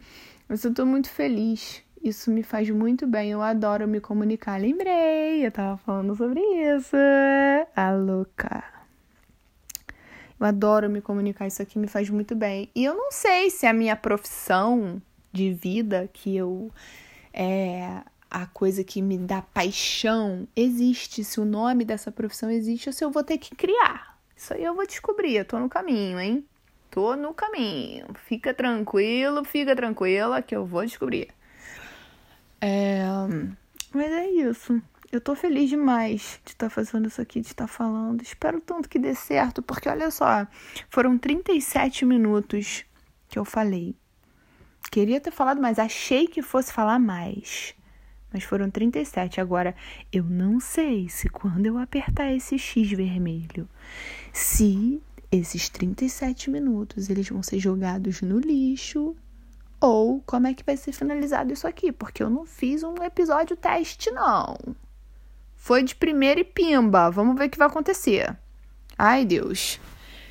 Mas 0.49 0.64
eu 0.64 0.74
tô 0.74 0.84
muito 0.84 1.09
feliz. 1.09 1.82
Isso 2.03 2.30
me 2.30 2.43
faz 2.43 2.68
muito 2.70 3.07
bem. 3.07 3.30
Eu 3.30 3.43
adoro 3.43 3.86
me 3.86 4.01
comunicar. 4.01 4.61
Lembrei, 4.61 5.47
eu 5.47 5.53
tava 5.53 5.76
falando 5.78 6.16
sobre 6.16 6.41
isso. 6.41 6.97
A 7.76 7.93
louca. 7.93 8.78
Eu 10.41 10.47
adoro 10.47 10.89
me 10.89 11.01
comunicar, 11.01 11.49
isso 11.49 11.61
aqui 11.61 11.78
me 11.78 11.89
faz 11.89 12.09
muito 12.09 12.36
bem. 12.36 12.70
E 12.74 12.84
eu 12.84 12.95
não 12.95 13.11
sei 13.11 13.51
se 13.51 13.66
a 13.66 13.72
minha 13.72 13.97
profissão 13.97 15.03
de 15.32 15.53
vida, 15.53 16.09
que 16.12 16.36
eu. 16.36 16.70
É, 17.32 18.02
a 18.30 18.46
coisa 18.46 18.84
que 18.84 19.00
me 19.00 19.16
dá 19.16 19.42
paixão 19.42 20.46
existe, 20.54 21.24
se 21.24 21.40
o 21.40 21.44
nome 21.44 21.84
dessa 21.84 22.12
profissão 22.12 22.50
existe 22.50 22.88
ou 22.88 22.92
se 22.92 23.04
eu 23.04 23.10
vou 23.10 23.24
ter 23.24 23.38
que 23.38 23.54
criar. 23.54 24.18
Isso 24.36 24.54
aí 24.54 24.64
eu 24.64 24.74
vou 24.74 24.86
descobrir, 24.86 25.36
eu 25.36 25.44
tô 25.44 25.58
no 25.58 25.68
caminho, 25.68 26.20
hein? 26.20 26.44
Tô 26.90 27.16
no 27.16 27.34
caminho. 27.34 28.06
Fica 28.26 28.54
tranquilo, 28.54 29.44
fica 29.44 29.74
tranquila 29.74 30.42
que 30.42 30.54
eu 30.54 30.64
vou 30.64 30.84
descobrir. 30.84 31.28
É... 32.60 33.04
Mas 33.92 34.12
é 34.12 34.28
isso. 34.28 34.80
Eu 35.10 35.20
tô 35.20 35.34
feliz 35.34 35.70
demais 35.70 36.38
de 36.44 36.52
estar 36.52 36.66
tá 36.66 36.70
fazendo 36.70 37.08
isso 37.08 37.20
aqui, 37.20 37.40
de 37.40 37.48
estar 37.48 37.66
tá 37.66 37.68
falando. 37.68 38.22
Espero 38.22 38.60
tanto 38.60 38.88
que 38.88 38.98
dê 38.98 39.14
certo, 39.14 39.62
porque 39.62 39.88
olha 39.88 40.10
só, 40.10 40.46
foram 40.90 41.16
37 41.16 42.04
minutos 42.04 42.84
que 43.28 43.38
eu 43.38 43.44
falei. 43.44 43.96
Queria 44.91 45.20
ter 45.20 45.30
falado 45.30 45.61
mais, 45.61 45.78
achei 45.78 46.26
que 46.26 46.43
fosse 46.43 46.72
falar 46.72 46.99
mais. 46.99 47.74
Mas 48.32 48.45
foram 48.45 48.70
37. 48.70 49.41
Agora, 49.41 49.74
eu 50.12 50.24
não 50.24 50.61
sei 50.61 51.09
se 51.09 51.28
quando 51.28 51.66
eu 51.66 51.78
apertar 51.78 52.32
esse 52.32 52.59
X 52.59 52.91
vermelho, 52.91 53.68
se 54.32 55.03
esses 55.30 55.68
37 55.68 56.51
minutos 56.51 57.11
eles 57.11 57.28
vão 57.28 57.43
ser 57.43 57.59
jogados 57.59 58.22
no 58.22 58.39
lixo 58.39 59.14
ou 59.80 60.22
como 60.26 60.47
é 60.47 60.55
que 60.55 60.64
vai 60.64 60.76
ser 60.76 60.93
finalizado 60.93 61.53
isso 61.53 61.66
aqui, 61.66 61.93
porque 61.93 62.22
eu 62.22 62.30
não 62.30 62.45
fiz 62.45 62.82
um 62.82 62.97
episódio 63.03 63.57
teste 63.57 64.11
não. 64.11 64.57
Foi 65.57 65.82
de 65.82 65.95
primeira 65.95 66.41
e 66.41 66.45
pimba. 66.45 67.11
Vamos 67.11 67.36
ver 67.36 67.47
o 67.47 67.51
que 67.51 67.59
vai 67.59 67.68
acontecer. 67.68 68.36
Ai, 68.97 69.24
Deus. 69.24 69.78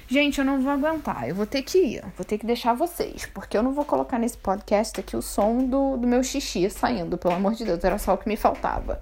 Gente, 0.07 0.39
eu 0.39 0.45
não 0.45 0.61
vou 0.61 0.71
aguentar. 0.71 1.27
Eu 1.27 1.35
vou 1.35 1.45
ter 1.45 1.61
que 1.61 1.77
ir. 1.77 2.03
Vou 2.15 2.25
ter 2.25 2.37
que 2.37 2.45
deixar 2.45 2.73
vocês. 2.73 3.25
Porque 3.33 3.57
eu 3.57 3.63
não 3.63 3.73
vou 3.73 3.83
colocar 3.83 4.17
nesse 4.17 4.37
podcast 4.37 4.99
aqui 4.99 5.17
o 5.17 5.21
som 5.21 5.65
do, 5.65 5.97
do 5.97 6.07
meu 6.07 6.23
xixi 6.23 6.69
saindo. 6.69 7.17
Pelo 7.17 7.33
amor 7.33 7.53
de 7.53 7.65
Deus, 7.65 7.83
era 7.83 7.97
só 7.97 8.13
o 8.13 8.17
que 8.17 8.27
me 8.27 8.37
faltava. 8.37 9.01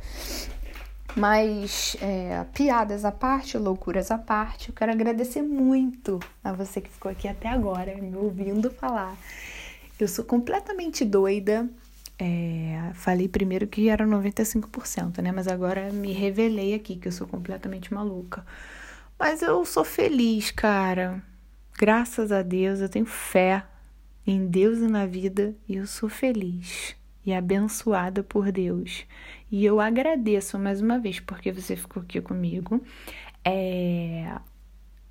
Mas, 1.16 1.95
é, 2.01 2.43
piadas 2.53 3.06
à 3.06 3.12
parte, 3.12 3.58
loucuras 3.58 4.12
à 4.12 4.18
parte, 4.18 4.70
eu 4.70 4.76
quero 4.76 4.91
agradecer 4.91 5.41
muito 5.41 6.20
a 6.43 6.51
você 6.51 6.82
que 6.82 6.89
ficou 6.89 7.10
aqui 7.10 7.28
até 7.28 7.47
agora, 7.47 7.95
me 7.95 8.16
ouvindo 8.18 8.70
falar. 8.70 9.16
Eu 9.97 10.10
sou 10.10 10.26
completamente 10.26 11.06
doida 11.06 11.70
é, 12.18 12.91
falei 12.93 13.28
primeiro 13.28 13.68
que 13.68 13.89
era 13.89 14.06
95%, 14.06 15.22
né? 15.22 15.32
Mas 15.32 15.47
agora 15.47 15.91
me 15.91 16.14
revelei 16.14 16.74
aqui 16.74 16.95
que 16.95 17.08
eu 17.08 17.12
sou 17.12 17.28
completamente 17.28 17.93
maluca. 17.93 18.45
Mas 19.18 19.41
eu 19.41 19.63
sou 19.66 19.84
feliz, 19.84 20.51
cara. 20.51 21.22
Graças 21.78 22.32
a 22.32 22.41
Deus, 22.41 22.80
eu 22.80 22.89
tenho 22.89 23.05
fé 23.05 23.63
em 24.26 24.47
Deus 24.47 24.80
e 24.80 24.88
na 24.88 25.05
vida 25.05 25.55
e 25.68 25.76
eu 25.76 25.88
sou 25.88 26.09
feliz 26.09 26.95
e 27.26 27.34
abençoada 27.34 28.24
por 28.24 28.51
Deus. 28.51 29.05
E 29.51 29.66
eu 29.66 29.80
agradeço 29.80 30.59
mais 30.59 30.82
uma 30.82 30.99
vez 30.99 31.20
porque 31.20 31.51
você 31.51 31.76
ficou 31.76 32.03
aqui 32.03 32.22
comigo. 32.22 32.82
É... 33.43 34.36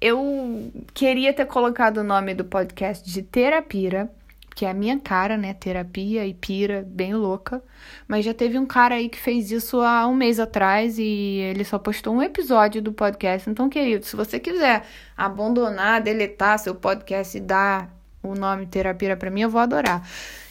Eu 0.01 0.71
queria 0.93 1.33
ter 1.33 1.47
colocado 1.47 1.99
o 1.99 2.05
nome 2.05 2.35
do 2.35 2.45
podcast 2.45 3.11
de 3.11 3.23
Terapira 3.23 4.11
que 4.55 4.65
é 4.65 4.71
a 4.71 4.75
minha 4.75 4.99
cara, 5.01 5.37
né? 5.37 5.53
Terapia 5.53 6.27
e 6.27 6.33
pira, 6.33 6.87
bem 6.87 7.15
louca. 7.15 7.63
Mas 8.07 8.25
já 8.25 8.33
teve 8.33 8.59
um 8.59 8.65
cara 8.65 8.95
aí 8.95 9.09
que 9.09 9.19
fez 9.19 9.51
isso 9.51 9.81
há 9.81 10.07
um 10.07 10.15
mês 10.15 10.39
atrás 10.39 10.99
e 10.99 11.03
ele 11.03 11.65
só 11.65 11.79
postou 11.79 12.15
um 12.15 12.23
episódio 12.23 12.81
do 12.81 12.93
podcast. 12.93 13.51
Então, 13.51 13.69
querido, 13.69 14.05
se 14.05 14.15
você 14.15 14.39
quiser 14.39 14.85
abandonar, 15.17 16.01
deletar 16.01 16.59
seu 16.59 16.75
podcast 16.75 17.37
e 17.37 17.41
dar 17.41 17.93
o 18.23 18.35
nome 18.35 18.67
Terapia 18.67 19.17
para 19.17 19.31
mim, 19.31 19.43
eu 19.43 19.51
vou 19.51 19.61
adorar. 19.61 20.07